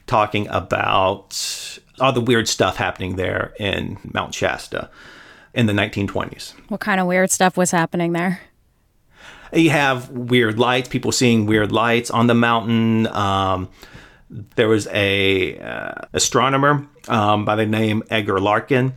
[0.05, 4.89] talking about all the weird stuff happening there in Mount Shasta
[5.53, 6.53] in the 1920s.
[6.69, 8.41] What kind of weird stuff was happening there?
[9.51, 13.05] You have weird lights, people seeing weird lights on the mountain.
[13.07, 13.69] Um,
[14.55, 18.93] there was a uh, astronomer um, by the name Edgar Larkin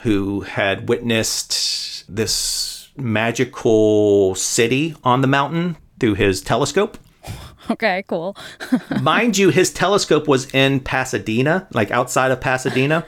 [0.00, 6.98] who had witnessed this magical city on the mountain through his telescope.
[7.70, 8.36] Okay, cool.
[9.02, 13.06] Mind you, his telescope was in Pasadena, like outside of Pasadena.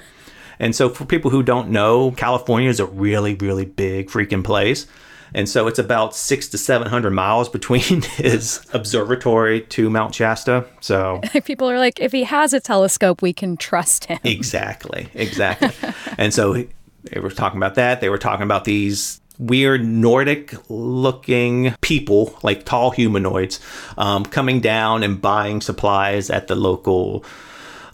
[0.64, 4.86] And so, for people who don't know, California is a really, really big freaking place.
[5.34, 10.64] And so, it's about six to 700 miles between his observatory to Mount Shasta.
[10.80, 14.18] So, People are like, if he has a telescope, we can trust him.
[14.24, 15.92] exactly, exactly.
[16.16, 16.64] and so,
[17.12, 18.00] they were talking about that.
[18.00, 23.60] They were talking about these weird Nordic looking people, like tall humanoids,
[23.98, 27.22] um, coming down and buying supplies at the local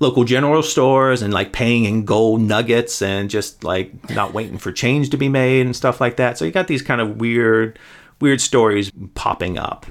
[0.00, 4.72] local general stores and like paying in gold nuggets and just like not waiting for
[4.72, 6.38] change to be made and stuff like that.
[6.38, 7.78] So you got these kind of weird
[8.20, 9.86] weird stories popping up.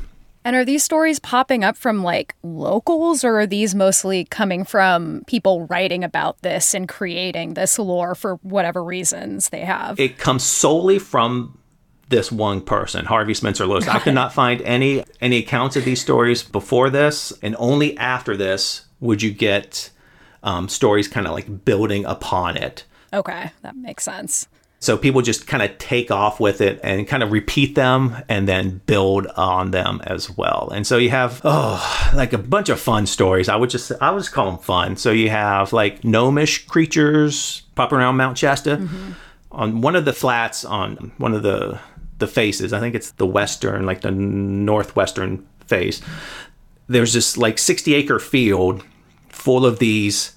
[0.46, 5.24] And are these stories popping up from like locals, or are these mostly coming from
[5.28, 10.00] people writing about this and creating this lore for whatever reasons they have?
[10.00, 11.58] It comes solely from
[12.08, 13.88] this one person, Harvey Spencer Lewis.
[13.88, 18.36] I could not find any any accounts of these stories before this, and only after
[18.36, 19.92] this would you get
[20.44, 22.86] um, stories kind of like building upon it.
[23.14, 24.48] okay, that makes sense.
[24.82, 28.48] So people just kind of take off with it and kind of repeat them and
[28.48, 30.72] then build on them as well.
[30.74, 33.50] And so you have oh, like a bunch of fun stories.
[33.50, 34.96] I would just I would just call them fun.
[34.96, 38.78] So you have like gnomish creatures popping around Mount Shasta.
[38.78, 39.12] Mm-hmm.
[39.52, 41.80] On one of the flats on one of the
[42.20, 46.02] the faces, I think it's the western, like the northwestern face.
[46.88, 48.84] There's this like 60 acre field
[49.40, 50.34] full of these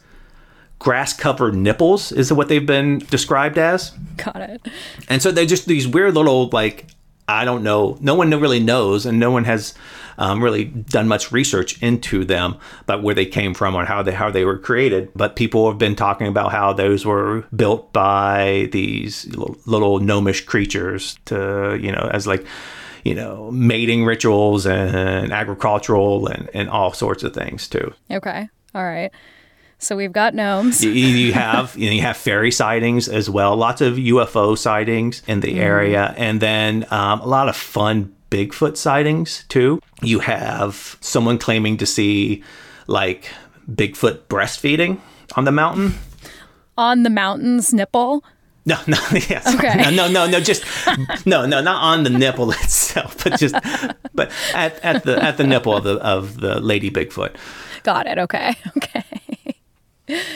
[0.78, 3.90] grass covered nipples is what they've been described as.
[4.16, 4.68] Got it.
[5.09, 6.88] And so they're just these weird little like
[7.28, 7.96] I don't know.
[8.00, 9.74] No one really knows, and no one has
[10.18, 14.12] um, really done much research into them, about where they came from or how they
[14.12, 15.11] how they were created.
[15.14, 20.44] But people have been talking about how those were built by these little, little gnomish
[20.44, 22.44] creatures to you know as like
[23.05, 27.94] you know mating rituals and agricultural and and all sorts of things too.
[28.11, 28.48] Okay.
[28.75, 29.11] All right.
[29.79, 30.85] So we've got gnomes.
[30.85, 33.57] you, you have you, know, you have fairy sightings as well.
[33.57, 35.59] Lots of UFO sightings in the mm.
[35.59, 39.83] area, and then um, a lot of fun Bigfoot sightings too.
[40.01, 42.45] You have someone claiming to see
[42.87, 43.29] like
[43.70, 45.01] Bigfoot breastfeeding
[45.37, 45.95] on the mountain.
[46.79, 48.25] On the mountain's nipple.
[48.64, 49.53] No, no, yes.
[49.55, 49.83] Okay.
[49.83, 50.64] No, no, no, no, just
[51.27, 53.55] no, no, not on the nipple itself, but just
[54.14, 57.35] but at, at the at the nipple of the of the lady Bigfoot.
[57.83, 58.18] Got it.
[58.18, 58.55] Okay.
[58.76, 59.05] Okay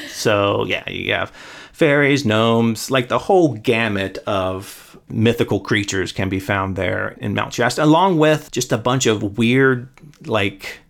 [0.09, 1.31] so yeah, you have
[1.73, 7.53] fairies, gnomes, like the whole gamut of mythical creatures can be found there in Mount
[7.53, 9.89] Shasta, along with just a bunch of weird
[10.27, 10.81] like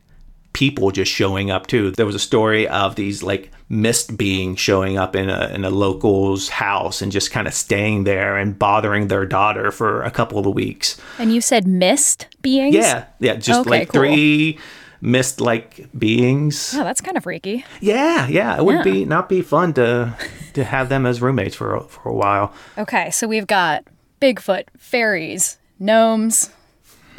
[0.52, 1.90] people just showing up too.
[1.90, 5.70] There was a story of these like mist beings showing up in a in a
[5.70, 10.38] local's house and just kind of staying there and bothering their daughter for a couple
[10.38, 11.00] of weeks.
[11.18, 12.74] And you said mist beings?
[12.74, 14.00] Yeah, yeah, just okay, like cool.
[14.02, 14.58] three
[15.00, 16.74] mist like beings.
[16.76, 17.64] Oh, that's kind of freaky.
[17.80, 18.56] Yeah, yeah.
[18.56, 18.82] It would yeah.
[18.82, 20.16] be not be fun to
[20.54, 22.52] to have them as roommates for for a while.
[22.78, 23.84] Okay, so we've got
[24.20, 26.50] Bigfoot, fairies, gnomes,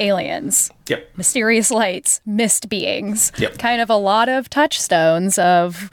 [0.00, 0.70] aliens.
[0.88, 1.16] Yep.
[1.16, 3.32] Mysterious lights, mist beings.
[3.38, 3.58] Yep.
[3.58, 5.90] Kind of a lot of touchstones of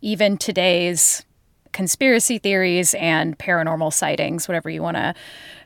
[0.00, 1.24] even today's
[1.72, 5.14] conspiracy theories and paranormal sightings, whatever you want to,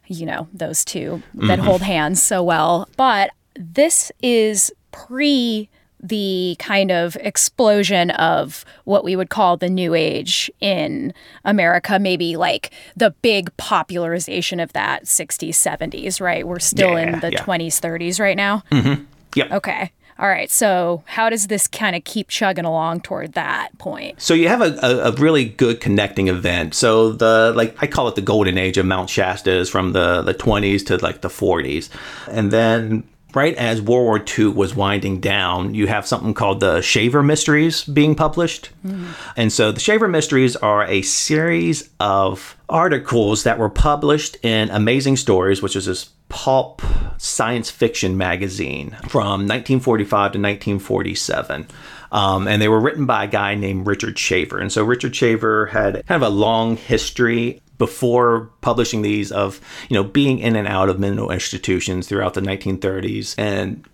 [0.06, 1.66] you know, those 2 that mm-hmm.
[1.66, 2.88] hold hands so well.
[2.96, 5.68] But this is pre
[6.00, 11.12] the kind of explosion of what we would call the new age in
[11.44, 16.46] America, maybe like the big popularization of that 60s, 70s, right?
[16.46, 17.42] We're still yeah, in the yeah.
[17.42, 18.62] 20s, 30s right now.
[18.70, 19.04] Mm-hmm.
[19.34, 19.50] Yep.
[19.52, 19.92] Okay.
[20.18, 20.50] All right.
[20.50, 24.22] So, how does this kind of keep chugging along toward that point?
[24.22, 26.72] So, you have a, a, a, really good connecting event.
[26.72, 30.22] So, the like I call it the golden age of Mount Shasta is from the
[30.22, 31.90] the 20s to like the 40s,
[32.28, 33.04] and then
[33.36, 37.84] right as World War II was winding down, you have something called the Shaver Mysteries
[37.84, 38.70] being published.
[38.84, 39.08] Mm.
[39.36, 45.16] And so the Shaver Mysteries are a series of articles that were published in Amazing
[45.16, 46.82] Stories, which is this pulp
[47.18, 51.66] science fiction magazine from 1945 to 1947.
[52.12, 54.58] Um, and they were written by a guy named Richard Shaver.
[54.58, 59.94] And so Richard Shaver had kind of a long history before publishing these of you
[59.94, 63.86] know being in and out of mental institutions throughout the 1930s and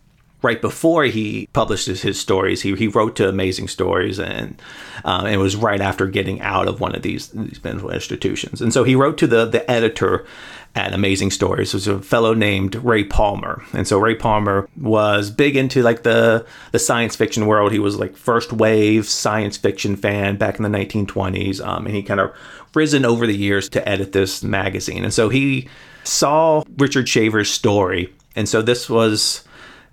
[0.42, 4.60] right before he published his, his stories he, he wrote to amazing stories and
[5.04, 8.72] um, it was right after getting out of one of these, these mental institutions and
[8.72, 10.26] so he wrote to the, the editor
[10.74, 13.62] at Amazing Stories was a fellow named Ray Palmer.
[13.74, 17.72] And so Ray Palmer was big into like the the science fiction world.
[17.72, 21.64] He was like first wave science fiction fan back in the 1920s.
[21.64, 22.32] Um, and he kind of
[22.74, 25.04] risen over the years to edit this magazine.
[25.04, 25.68] And so he
[26.04, 28.12] saw Richard Shaver's story.
[28.34, 29.44] And so this was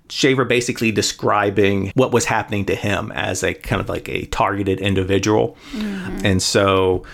[0.10, 4.80] Shaver basically describing what was happening to him as a kind of like a targeted
[4.80, 5.58] individual.
[5.72, 6.26] Mm-hmm.
[6.26, 7.06] And so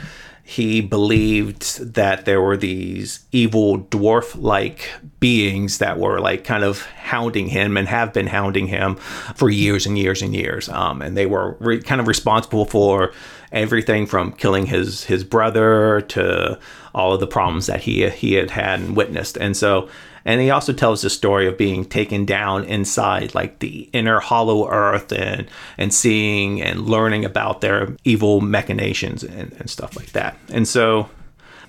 [0.47, 6.83] he believed that there were these evil dwarf like beings that were like kind of
[6.85, 8.95] hounding him and have been hounding him
[9.33, 10.69] for years and years and years.
[10.69, 13.11] Um, and they were re- kind of responsible for
[13.51, 16.59] everything from killing his his brother to
[16.93, 19.37] all of the problems that he he had had and witnessed.
[19.37, 19.89] And so
[20.25, 24.67] and he also tells the story of being taken down inside like the inner hollow
[24.69, 25.47] earth and
[25.77, 30.37] and seeing and learning about their evil machinations and, and stuff like that.
[30.49, 31.09] And so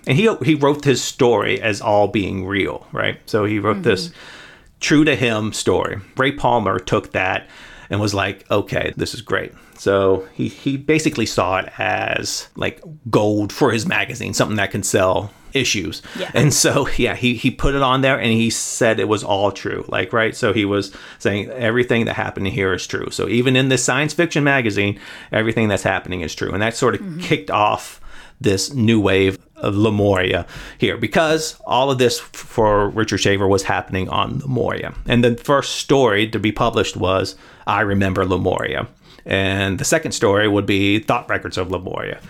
[0.07, 3.19] and he he wrote his story as all being real, right?
[3.27, 3.83] So he wrote mm-hmm.
[3.83, 4.11] this
[4.81, 6.01] true to him story.
[6.17, 7.49] Ray Palmer took that
[7.91, 9.53] and was like, okay, this is great.
[9.78, 14.82] So he, he basically saw it as like gold for his magazine, something that can
[14.82, 16.03] sell issues.
[16.18, 16.30] Yeah.
[16.34, 19.53] And so, yeah, he, he put it on there and he said it was all
[19.53, 19.84] true.
[19.89, 20.37] Like, right.
[20.37, 23.11] So he was saying everything that happened here is true.
[23.11, 25.01] So even in this science fiction magazine,
[25.32, 26.53] everything that's happening is true.
[26.53, 27.20] And that sort of mm-hmm.
[27.20, 28.01] kicked off
[28.41, 34.09] this new wave of Lemuria here because all of this for Richard Shaver was happening
[34.11, 34.95] on Lemuria.
[35.07, 37.37] And the first story to be published was
[37.67, 38.89] I Remember Lemuria.
[39.25, 42.21] And the second story would be Thought Records of Lemuria.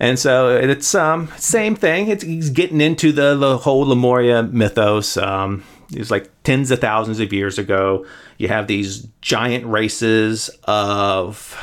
[0.00, 2.08] And so it's um same thing.
[2.08, 5.16] It's he's getting into the, the whole Lemuria mythos.
[5.16, 5.64] Um,
[6.10, 8.06] like tens of thousands of years ago.
[8.36, 11.58] You have these giant races of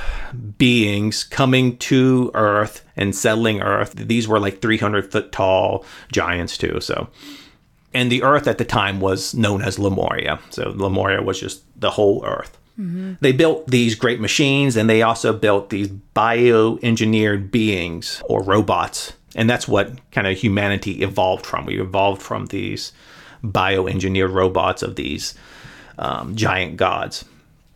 [0.58, 3.94] beings coming to Earth and settling Earth.
[3.96, 6.80] These were like 300 foot tall giants too.
[6.82, 7.08] So,
[7.94, 10.40] and the Earth at the time was known as Lemuria.
[10.50, 12.58] So Lemuria was just the whole Earth.
[12.80, 13.14] Mm-hmm.
[13.22, 19.14] They built these great machines and they also built these bioengineered beings or robots.
[19.36, 21.66] And that's what kind of humanity evolved from.
[21.66, 22.92] We evolved from these
[23.44, 25.36] bioengineered robots of these
[25.98, 27.26] um, giant gods.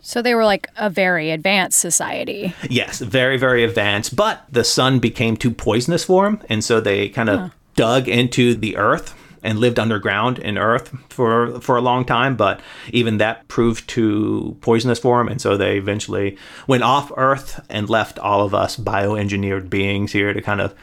[0.02, 2.54] So they were like a very advanced society.
[2.70, 4.16] Yes, very, very advanced.
[4.16, 6.42] But the sun became too poisonous for them.
[6.50, 7.50] And so they kind of huh.
[7.76, 12.60] dug into the earth and lived underground in earth for for a long time but
[12.92, 16.38] even that proved too poisonous for them and so they eventually
[16.68, 20.74] went off earth and left all of us bioengineered beings here to kind of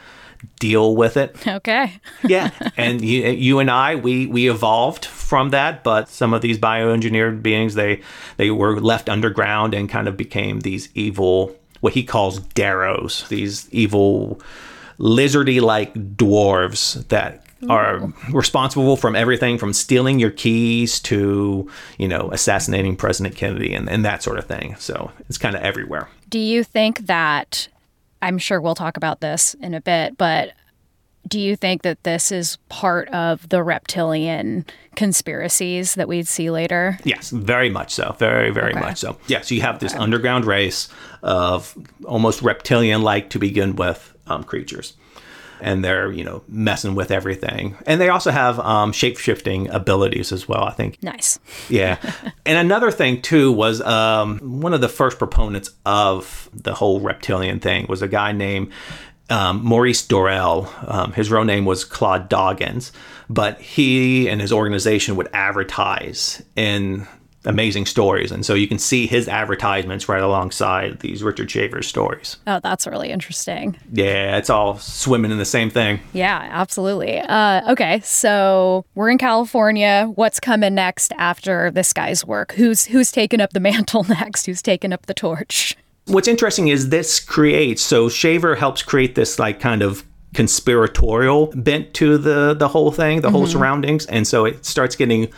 [0.59, 1.35] deal with it.
[1.47, 1.99] Okay.
[2.23, 6.57] yeah, and you, you and I, we we evolved from that, but some of these
[6.57, 8.01] bioengineered beings, they
[8.37, 13.69] they were left underground and kind of became these evil, what he calls Deros, these
[13.71, 14.41] evil
[14.99, 22.95] lizardy-like dwarves that are responsible from everything from stealing your keys to you know assassinating
[22.95, 26.63] president kennedy and, and that sort of thing so it's kind of everywhere do you
[26.63, 27.67] think that
[28.21, 30.53] I'm sure we'll talk about this in a bit, but
[31.27, 36.97] do you think that this is part of the reptilian conspiracies that we'd see later?
[37.03, 38.15] Yes, very much so.
[38.17, 38.79] Very, very okay.
[38.79, 39.17] much so.
[39.27, 40.01] Yes, you have this okay.
[40.01, 40.87] underground race
[41.23, 44.93] of almost reptilian like to begin with um, creatures
[45.61, 47.75] and they're you know messing with everything.
[47.85, 51.01] And they also have um, shape-shifting abilities as well i think.
[51.03, 51.39] Nice.
[51.69, 51.97] Yeah.
[52.45, 57.59] And another thing too was um, one of the first proponents of the whole reptilian
[57.59, 58.71] thing was a guy named
[59.29, 62.93] um, Maurice Doreal, Um, his real name was Claude Doggins,
[63.29, 67.05] but he and his organization would advertise in
[67.47, 68.31] amazing stories.
[68.31, 72.37] And so you can see his advertisements right alongside these Richard Shaver stories.
[72.45, 73.77] Oh, that's really interesting.
[73.91, 75.99] Yeah, it's all swimming in the same thing.
[76.13, 77.19] Yeah, absolutely.
[77.19, 80.11] Uh, okay, so we're in California.
[80.15, 82.51] What's coming next after this guy's work?
[82.53, 84.45] Who's who's taken up the mantle next?
[84.45, 85.75] Who's taken up the torch?
[86.05, 91.93] What's interesting is this creates so Shaver helps create this like kind of conspiratorial bent
[91.95, 93.35] to the the whole thing, the mm-hmm.
[93.35, 95.29] whole surroundings, and so it starts getting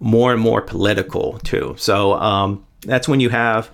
[0.00, 1.74] more and more political too.
[1.78, 3.70] So um, that's when you have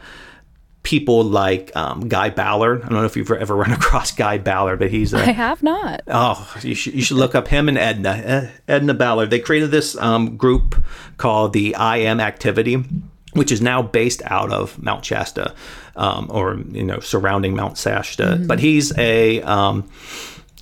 [0.85, 2.83] people like um, Guy Ballard.
[2.83, 5.62] I don't know if you've ever run across Guy Ballard, but he's a, I have
[5.62, 6.03] not.
[6.07, 9.31] Oh, you should, you should look up him and Edna Edna Ballard.
[9.31, 10.83] They created this um, group
[11.16, 12.85] called the I Am Activity,
[13.33, 15.55] which is now based out of Mount Shasta,
[15.97, 18.22] um, or you know surrounding Mount Shasta.
[18.22, 18.47] Mm-hmm.
[18.47, 19.91] But he's a um,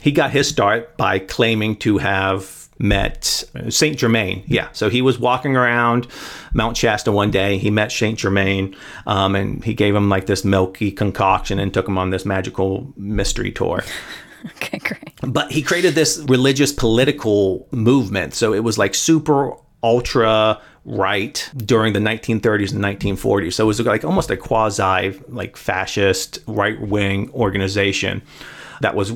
[0.00, 4.44] he got his start by claiming to have met Saint Germain.
[4.46, 6.06] Yeah, so he was walking around
[6.52, 7.58] Mount Shasta one day.
[7.58, 8.74] He met Saint Germain,
[9.06, 12.92] um, and he gave him like this milky concoction and took him on this magical
[12.96, 13.84] mystery tour.
[14.46, 15.12] okay, great.
[15.22, 18.34] But he created this religious political movement.
[18.34, 19.52] So it was like super
[19.82, 23.52] ultra right during the 1930s and 1940s.
[23.52, 28.22] So it was like almost a quasi like fascist right wing organization
[28.80, 29.12] that was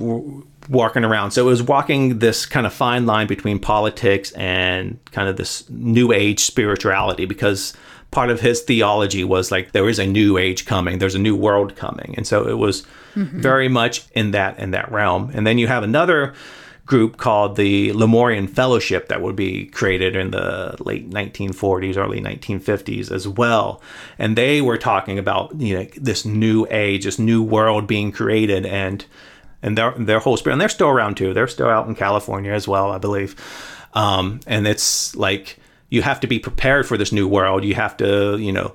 [0.68, 1.30] walking around.
[1.30, 5.68] So it was walking this kind of fine line between politics and kind of this
[5.70, 7.72] new age spirituality because
[8.10, 11.36] part of his theology was like there is a new age coming, there's a new
[11.36, 12.14] world coming.
[12.16, 12.82] And so it was
[13.14, 13.40] mm-hmm.
[13.40, 15.30] very much in that in that realm.
[15.34, 16.34] And then you have another
[16.86, 23.10] group called the Lemurian Fellowship that would be created in the late 1940s, early 1950s
[23.10, 23.82] as well.
[24.18, 28.64] And they were talking about you know this new age, this new world being created
[28.64, 29.04] and
[29.62, 31.34] and their their whole spirit, and they're still around too.
[31.34, 33.34] They're still out in California as well, I believe.
[33.94, 37.64] Um, and it's like you have to be prepared for this new world.
[37.64, 38.74] You have to, you know,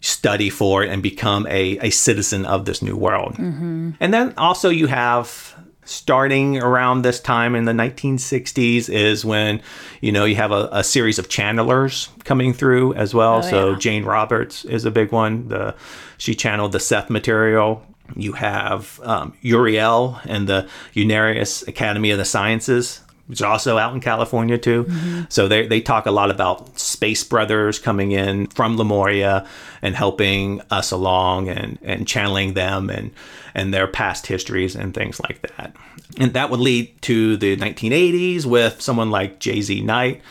[0.00, 3.34] study for it and become a, a citizen of this new world.
[3.34, 3.92] Mm-hmm.
[4.00, 5.54] And then also you have
[5.84, 9.60] starting around this time in the 1960s is when
[10.00, 13.70] you know you have a, a series of channelers coming through as well oh, so
[13.70, 13.78] yeah.
[13.78, 15.74] jane roberts is a big one the
[16.16, 17.84] she channeled the seth material
[18.16, 23.00] you have um, Uriel and the Unarius Academy of the Sciences
[23.30, 24.82] which is also out in California too.
[24.82, 25.22] Mm-hmm.
[25.28, 29.46] So they, they talk a lot about space brothers coming in from Lemuria
[29.82, 33.12] and helping us along and, and channeling them and,
[33.54, 35.76] and their past histories and things like that.
[36.16, 40.22] And that would lead to the 1980s with someone like JZ Knight,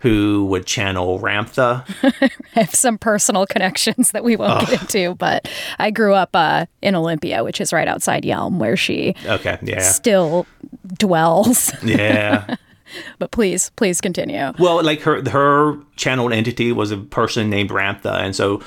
[0.00, 1.84] who would channel Ramtha.
[2.56, 4.66] I have some personal connections that we won't oh.
[4.66, 8.76] get into, but I grew up uh, in Olympia, which is right outside Yelm, where
[8.76, 9.80] she okay, yeah.
[9.80, 10.46] still
[10.86, 11.72] dwells.
[11.82, 12.56] Yeah.
[13.18, 14.52] but please, please continue.
[14.58, 18.62] Well, like her her channeled entity was a person named Ramtha, and so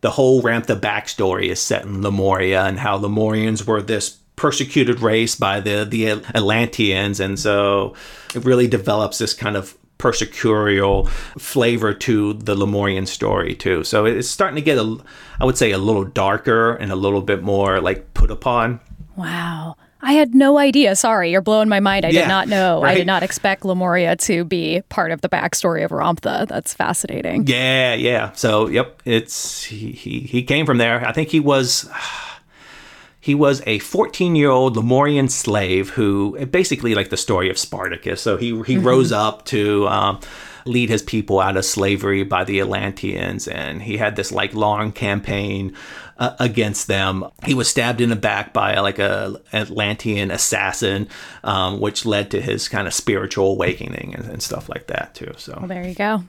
[0.00, 5.36] the whole Ramtha backstory is set in Lemuria and how Lemurians were this persecuted race
[5.36, 7.94] by the the Atlanteans, and so
[8.34, 13.82] it really develops this kind of persecutorial flavor to the Lemurian story too.
[13.84, 14.98] So it's starting to get a,
[15.40, 18.80] I would say, a little darker and a little bit more like put upon.
[19.16, 19.76] Wow.
[20.02, 20.94] I had no idea.
[20.96, 22.04] Sorry, you're blowing my mind.
[22.04, 22.82] I yeah, did not know.
[22.82, 22.90] Right?
[22.90, 26.46] I did not expect Lemuria to be part of the backstory of Ramtha.
[26.46, 27.46] That's fascinating.
[27.46, 28.32] Yeah, yeah.
[28.32, 31.06] So, yep, it's he he, he came from there.
[31.06, 31.88] I think he was
[33.24, 38.20] he was a 14 year old Lemurian slave who basically like the story of Spartacus.
[38.20, 38.86] So he, he mm-hmm.
[38.86, 40.20] rose up to um,
[40.66, 43.48] lead his people out of slavery by the Atlanteans.
[43.48, 45.74] And he had this like long campaign
[46.18, 47.24] uh, against them.
[47.46, 51.08] He was stabbed in the back by like a Atlantean assassin,
[51.44, 55.32] um, which led to his kind of spiritual awakening and, and stuff like that too.
[55.38, 56.24] So well, there you go.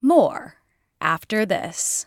[0.00, 0.54] More
[0.98, 2.06] after this.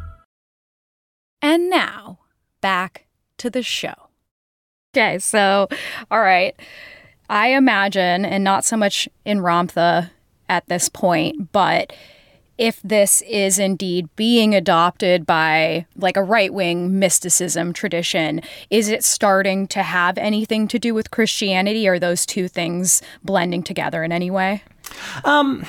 [1.41, 2.19] And now,
[2.61, 3.05] back
[3.37, 4.09] to the show.
[4.93, 5.67] Okay, so,
[6.09, 6.55] all right.
[7.29, 10.11] I imagine, and not so much in Ramtha
[10.49, 11.93] at this point, but
[12.57, 19.03] if this is indeed being adopted by like a right wing mysticism tradition, is it
[19.03, 21.87] starting to have anything to do with Christianity?
[21.87, 24.61] Or those two things blending together in any way?
[25.23, 25.65] Um,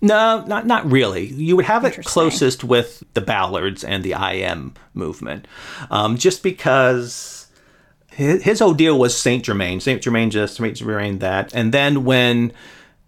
[0.00, 1.26] no, not not really.
[1.26, 5.46] You would have it closest with the Ballards and the I Am movement,
[5.90, 7.48] um, just because
[8.10, 9.80] his, his whole deal was Saint Germain.
[9.80, 12.52] Saint Germain just Saint Germain that, and then when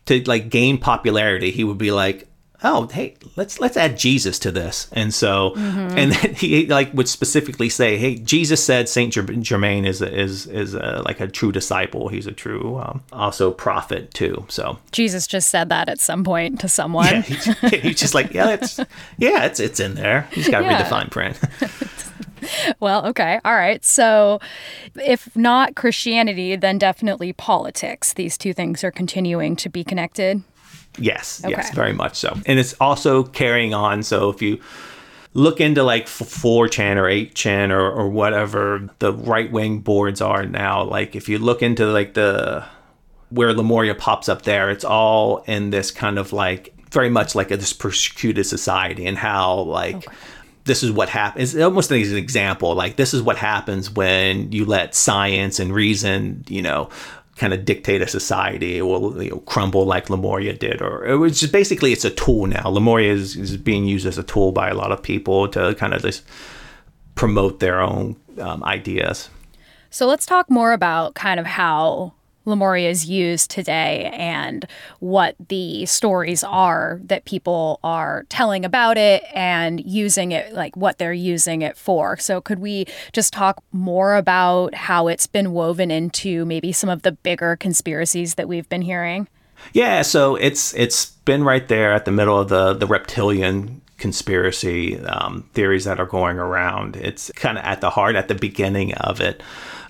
[0.06, 2.29] to like gain popularity, he would be like,
[2.62, 5.98] oh hey let's let's add jesus to this and so mm-hmm.
[5.98, 10.46] and then he like would specifically say hey jesus said saint germain is a, is
[10.46, 15.26] is a, like a true disciple he's a true um, also prophet too so jesus
[15.26, 18.78] just said that at some point to someone yeah, he, he's just like yeah it's
[19.18, 20.76] yeah it's it's in there he's got to yeah.
[20.76, 21.38] read the fine print
[22.80, 23.40] well, okay.
[23.44, 23.84] All right.
[23.84, 24.40] So,
[24.94, 28.12] if not Christianity, then definitely politics.
[28.12, 30.42] These two things are continuing to be connected.
[30.98, 31.52] Yes, okay.
[31.52, 32.36] yes, very much so.
[32.46, 34.02] And it's also carrying on.
[34.02, 34.60] So if you
[35.34, 40.82] look into like 4chan or 8chan or, or whatever the right wing boards are now,
[40.82, 42.64] like if you look into like the
[43.30, 47.52] where Lemuria pops up there, it's all in this kind of like very much like
[47.52, 49.96] a, this persecuted society and how like.
[49.96, 50.16] Okay
[50.64, 51.54] this is what happens.
[51.54, 52.74] It's almost an example.
[52.74, 56.90] Like this is what happens when you let science and reason, you know,
[57.40, 61.40] kind of dictate a society will you know, crumble like Lemuria did or it was
[61.40, 62.68] just basically it's a tool now.
[62.68, 65.94] Lemuria is, is being used as a tool by a lot of people to kind
[65.94, 66.22] of just
[67.14, 69.30] promote their own um, ideas.
[69.88, 72.12] So let's talk more about kind of how
[72.44, 74.66] Lemuria is used today and
[74.98, 80.98] what the stories are that people are telling about it and using it, like what
[80.98, 82.16] they're using it for.
[82.16, 87.02] So, could we just talk more about how it's been woven into maybe some of
[87.02, 89.28] the bigger conspiracies that we've been hearing?
[89.72, 94.98] Yeah, so it's it's been right there at the middle of the the reptilian conspiracy
[95.00, 96.96] um, theories that are going around.
[96.96, 99.42] It's kind of at the heart, at the beginning of it.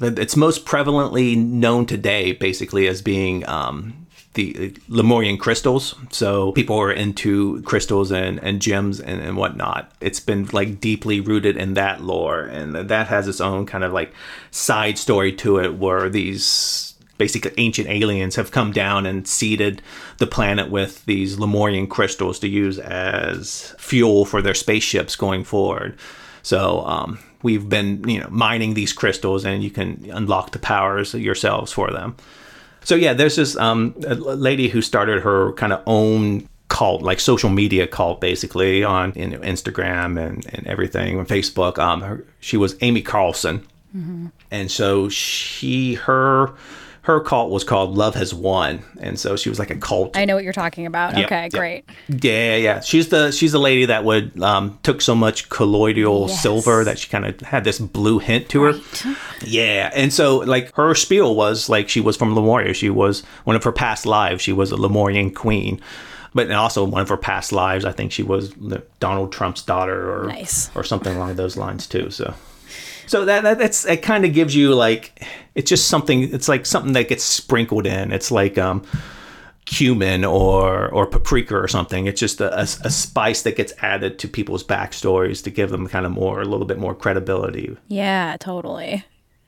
[0.03, 5.95] It's most prevalently known today, basically, as being um, the Lemurian crystals.
[6.11, 9.93] So people are into crystals and, and gems and, and whatnot.
[10.01, 13.93] It's been like deeply rooted in that lore, and that has its own kind of
[13.93, 14.13] like
[14.51, 16.89] side story to it, where these
[17.21, 19.83] basically ancient aliens have come down and seeded
[20.16, 25.99] the planet with these Lemurian crystals to use as fuel for their spaceships going forward.
[26.43, 31.12] So um, we've been you know mining these crystals, and you can unlock the powers
[31.12, 32.16] yourselves for them.
[32.85, 37.21] So yeah, there's this um, a lady who started her kind of own cult, like
[37.21, 41.79] social media cult, basically on you know, Instagram and, and everything, on Facebook.
[41.79, 43.66] Um, her, she was Amy Carlson,
[44.51, 46.55] and so she her
[47.03, 50.17] her cult was called Love Has Won, and so she was like a cult.
[50.17, 51.17] I know what you're talking about.
[51.17, 51.53] Yep, okay, yep.
[51.53, 51.85] great.
[52.09, 52.81] Yeah, yeah.
[52.81, 56.43] She's the she's the lady that would um, took so much colloidal Yes.
[56.43, 58.81] silver that she kind of had this blue hint to her.
[59.43, 62.75] Yeah, and so like her spiel was like she was from Lemuria.
[62.75, 64.43] She was one of her past lives.
[64.43, 65.81] She was a Lemurian queen,
[66.35, 67.87] but also one of her past lives.
[67.87, 68.51] I think she was
[69.01, 70.71] Donald Trump's daughter or Nice.
[70.75, 72.11] or something along those lines too.
[72.11, 72.35] So.
[73.11, 76.65] So that, that that's it kind of gives you like it's just something it's like
[76.65, 78.13] something that gets sprinkled in.
[78.13, 78.85] It's like um
[79.65, 82.07] cumin or or paprika or something.
[82.07, 85.89] It's just a, a, a spice that gets added to people's backstories to give them
[85.89, 87.77] kind of more a little bit more credibility.
[87.89, 89.05] Yeah, totally.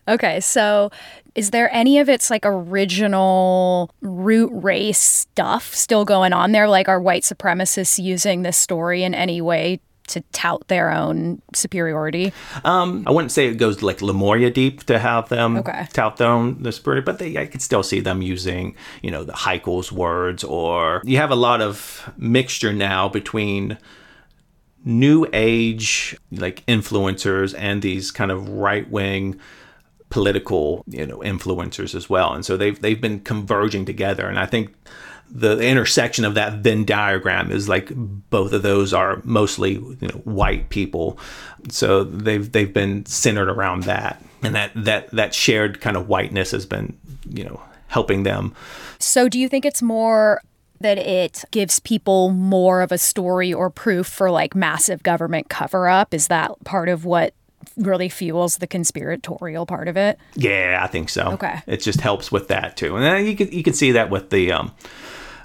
[0.08, 0.90] Okay, so
[1.36, 6.68] is there any of its like original root race stuff still going on there?
[6.68, 9.78] Like, are white supremacists using this story in any way
[10.12, 12.32] to tout their own superiority?
[12.64, 15.86] Um, I wouldn't say it goes like Lemuria deep to have them Okay.
[15.92, 19.24] tout their own the spirit, but they I could still see them using you know
[19.24, 23.78] the Haeckel's words or you have a lot of mixture now between
[24.84, 29.38] new age like influencers and these kind of right wing
[30.10, 34.44] political you know influencers as well and so they've they've been converging together and i
[34.44, 34.74] think
[35.34, 40.20] the intersection of that venn diagram is like both of those are mostly you know
[40.24, 41.18] white people
[41.70, 46.50] so they've they've been centered around that and that that that shared kind of whiteness
[46.50, 48.54] has been you know helping them
[48.98, 50.42] So, do you think it's more
[50.80, 55.88] that it gives people more of a story or proof for like massive government cover
[55.88, 56.12] up?
[56.12, 57.34] Is that part of what
[57.76, 60.18] really fuels the conspiratorial part of it?
[60.34, 61.32] Yeah, I think so.
[61.32, 61.62] Okay.
[61.66, 64.30] It just helps with that too, and then you can you can see that with
[64.30, 64.72] the um,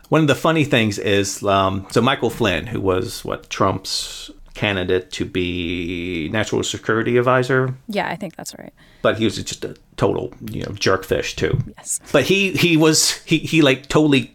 [0.10, 5.12] one of the funny things is um, so Michael Flynn, who was what Trump's candidate
[5.12, 8.74] to be national security advisor, Yeah, I think that's right.
[9.04, 11.60] but he was just a total you know jerkfish too.
[11.78, 12.00] Yes.
[12.12, 14.34] But he he was he he like totally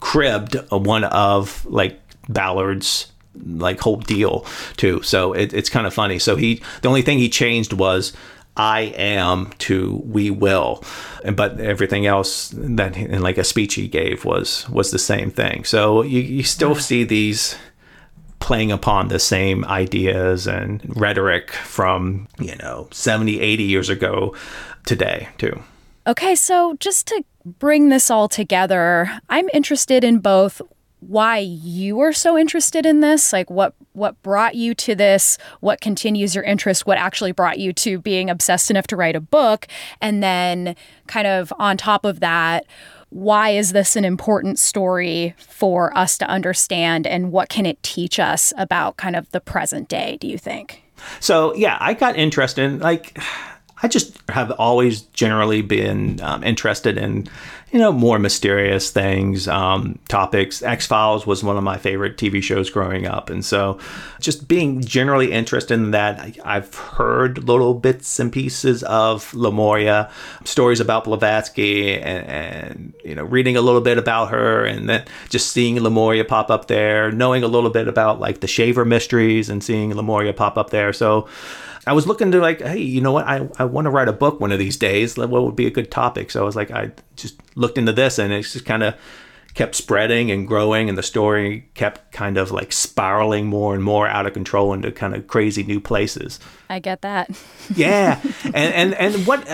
[0.00, 4.44] cribbed one of like Ballard's like whole deal
[4.76, 5.02] too.
[5.02, 6.18] So it, it's kind of funny.
[6.18, 8.12] So he the only thing he changed was
[8.56, 10.82] I am to we will,
[11.36, 15.64] but everything else that in like a speech he gave was was the same thing.
[15.64, 17.56] So you you still see these
[18.40, 24.34] playing upon the same ideas and rhetoric from you know 70 80 years ago
[24.84, 25.60] today too
[26.08, 30.62] Okay, so just to bring this all together, I'm interested in both
[31.00, 35.80] why you are so interested in this, like what what brought you to this, what
[35.80, 39.66] continues your interest, what actually brought you to being obsessed enough to write a book,
[40.00, 40.76] and then
[41.06, 42.64] kind of on top of that,
[43.10, 48.18] why is this an important story for us to understand and what can it teach
[48.18, 50.82] us about kind of the present day, do you think?
[51.20, 53.18] So yeah, I got interested in like
[53.82, 57.28] I just have always generally been um, interested in
[57.72, 60.62] you know more mysterious things, um, topics.
[60.62, 63.78] X Files was one of my favorite TV shows growing up, and so
[64.20, 66.18] just being generally interested in that.
[66.18, 70.10] I, I've heard little bits and pieces of Lemuria,
[70.44, 75.04] stories about Blavatsky, and, and you know reading a little bit about her, and then
[75.28, 79.50] just seeing Lemuria pop up there, knowing a little bit about like the Shaver mysteries,
[79.50, 80.92] and seeing Lemuria pop up there.
[80.92, 81.28] So.
[81.88, 83.26] I was looking to like, hey, you know what?
[83.26, 85.16] I, I want to write a book one of these days.
[85.16, 86.30] What would be a good topic?
[86.30, 88.94] So I was like, I just looked into this and it's just kind of
[89.54, 94.06] kept spreading and growing and the story kept kind of like spiraling more and more
[94.06, 96.38] out of control into kind of crazy new places.
[96.68, 97.30] I get that.
[97.74, 98.20] Yeah.
[98.44, 99.46] and, and, and what,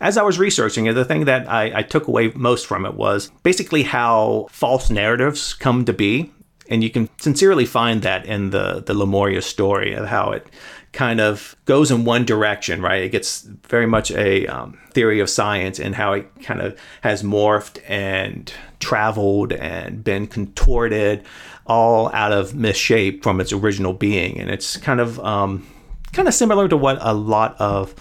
[0.00, 2.94] as I was researching it, the thing that I, I took away most from it
[2.94, 6.32] was basically how false narratives come to be.
[6.68, 10.46] And you can sincerely find that in the, the Lemuria story of how it
[10.92, 13.02] kind of goes in one direction, right?
[13.02, 17.22] It gets very much a um, theory of science and how it kind of has
[17.22, 21.24] morphed and traveled and been contorted
[21.66, 24.38] all out of misshape from its original being.
[24.38, 25.66] And it's kind of um,
[26.12, 27.94] kind of similar to what a lot of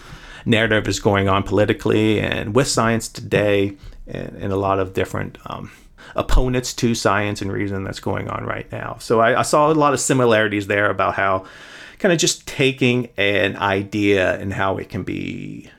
[0.46, 3.78] narrative is going on politically and with science today
[4.08, 5.72] and, and a lot of different um,
[6.16, 8.98] opponents to science and reason that's going on right now.
[9.00, 11.46] So I, I saw a lot of similarities there about how
[12.02, 15.70] kind of just taking an idea and how it can be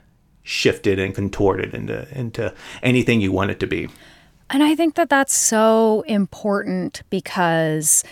[0.44, 3.88] shifted and contorted into into anything you want it to be.
[4.48, 8.04] And I think that that's so important because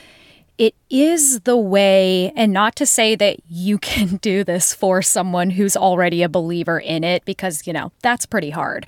[0.59, 5.51] it is the way, and not to say that you can do this for someone
[5.51, 8.87] who's already a believer in it, because, you know, that's pretty hard,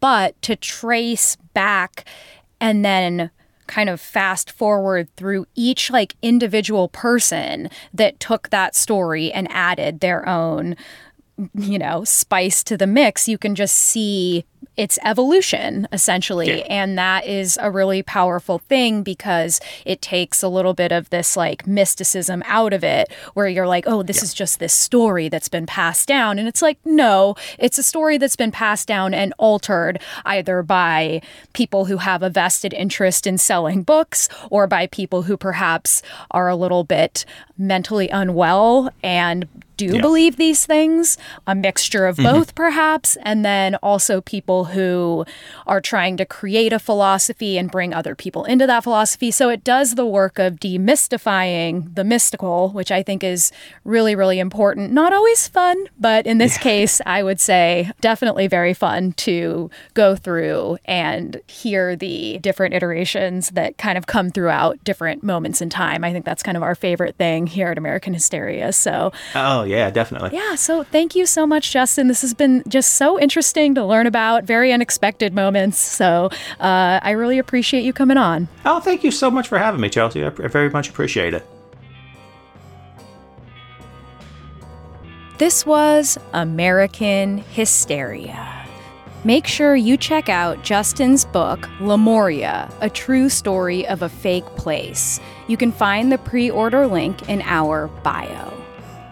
[0.00, 2.04] but to trace back
[2.60, 3.30] and then
[3.66, 10.00] kind of fast forward through each like individual person that took that story and added
[10.00, 10.76] their own
[11.54, 14.44] you know spice to the mix you can just see
[14.76, 16.66] its evolution essentially yeah.
[16.68, 21.36] and that is a really powerful thing because it takes a little bit of this
[21.36, 24.24] like mysticism out of it where you're like oh this yeah.
[24.24, 28.16] is just this story that's been passed down and it's like no it's a story
[28.18, 31.20] that's been passed down and altered either by
[31.52, 36.48] people who have a vested interest in selling books or by people who perhaps are
[36.48, 37.24] a little bit
[37.58, 40.00] mentally unwell and do yeah.
[40.00, 42.32] believe these things, a mixture of mm-hmm.
[42.32, 45.24] both perhaps, and then also people who
[45.66, 49.30] are trying to create a philosophy and bring other people into that philosophy.
[49.30, 53.52] So it does the work of demystifying the mystical, which I think is
[53.84, 54.92] really, really important.
[54.92, 56.62] Not always fun, but in this yeah.
[56.62, 63.50] case, I would say definitely very fun to go through and hear the different iterations
[63.50, 66.04] that kind of come throughout different moments in time.
[66.04, 68.72] I think that's kind of our favorite thing here at American Hysteria.
[68.72, 70.30] So, oh, yeah, definitely.
[70.32, 70.54] Yeah.
[70.54, 72.08] So thank you so much, Justin.
[72.08, 74.06] This has been just so interesting to learn
[74.42, 75.78] about, very unexpected moments.
[75.78, 76.30] So
[76.60, 78.48] uh, I really appreciate you coming on.
[78.64, 80.24] Oh, thank you so much for having me, Chelsey.
[80.24, 81.46] I very much appreciate it.
[85.38, 88.58] This was American Hysteria.
[89.24, 95.20] Make sure you check out Justin's book, Lemuria A True Story of a Fake Place.
[95.48, 98.51] You can find the pre order link in our bio.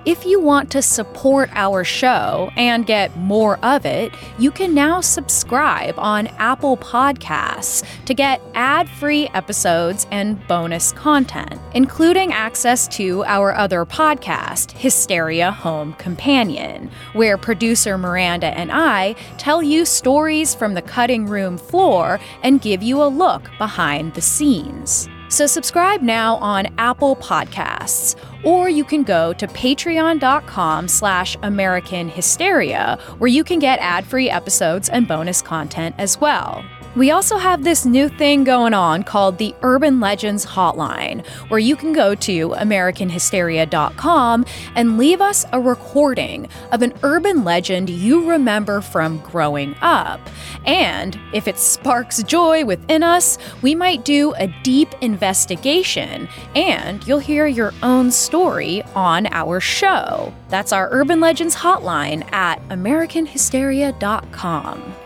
[0.07, 5.03] If you want to support our show and get more of it, you can now
[5.03, 13.25] subscribe on Apple Podcasts to get ad free episodes and bonus content, including access to
[13.25, 20.73] our other podcast, Hysteria Home Companion, where producer Miranda and I tell you stories from
[20.73, 25.11] the cutting room floor and give you a look behind the scenes.
[25.31, 32.99] So subscribe now on Apple Podcasts, or you can go to patreon.com slash American Hysteria,
[33.19, 36.65] where you can get ad-free episodes and bonus content as well.
[36.97, 41.77] We also have this new thing going on called the Urban Legends Hotline, where you
[41.77, 48.81] can go to AmericanHysteria.com and leave us a recording of an urban legend you remember
[48.81, 50.19] from growing up.
[50.67, 57.21] And if it sparks joy within us, we might do a deep investigation and you'll
[57.21, 60.35] hear your own story on our show.
[60.49, 64.97] That's our Urban Legends Hotline at AmericanHysteria.com.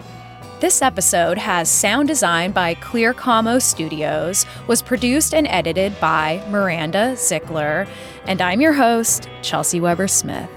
[0.65, 7.13] This episode has sound design by Clear Commo Studios, was produced and edited by Miranda
[7.17, 7.87] Zickler,
[8.27, 10.49] and I'm your host, Chelsey Weber Smith.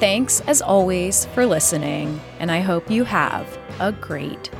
[0.00, 3.46] Thanks as always for listening, and I hope you have
[3.78, 4.50] a great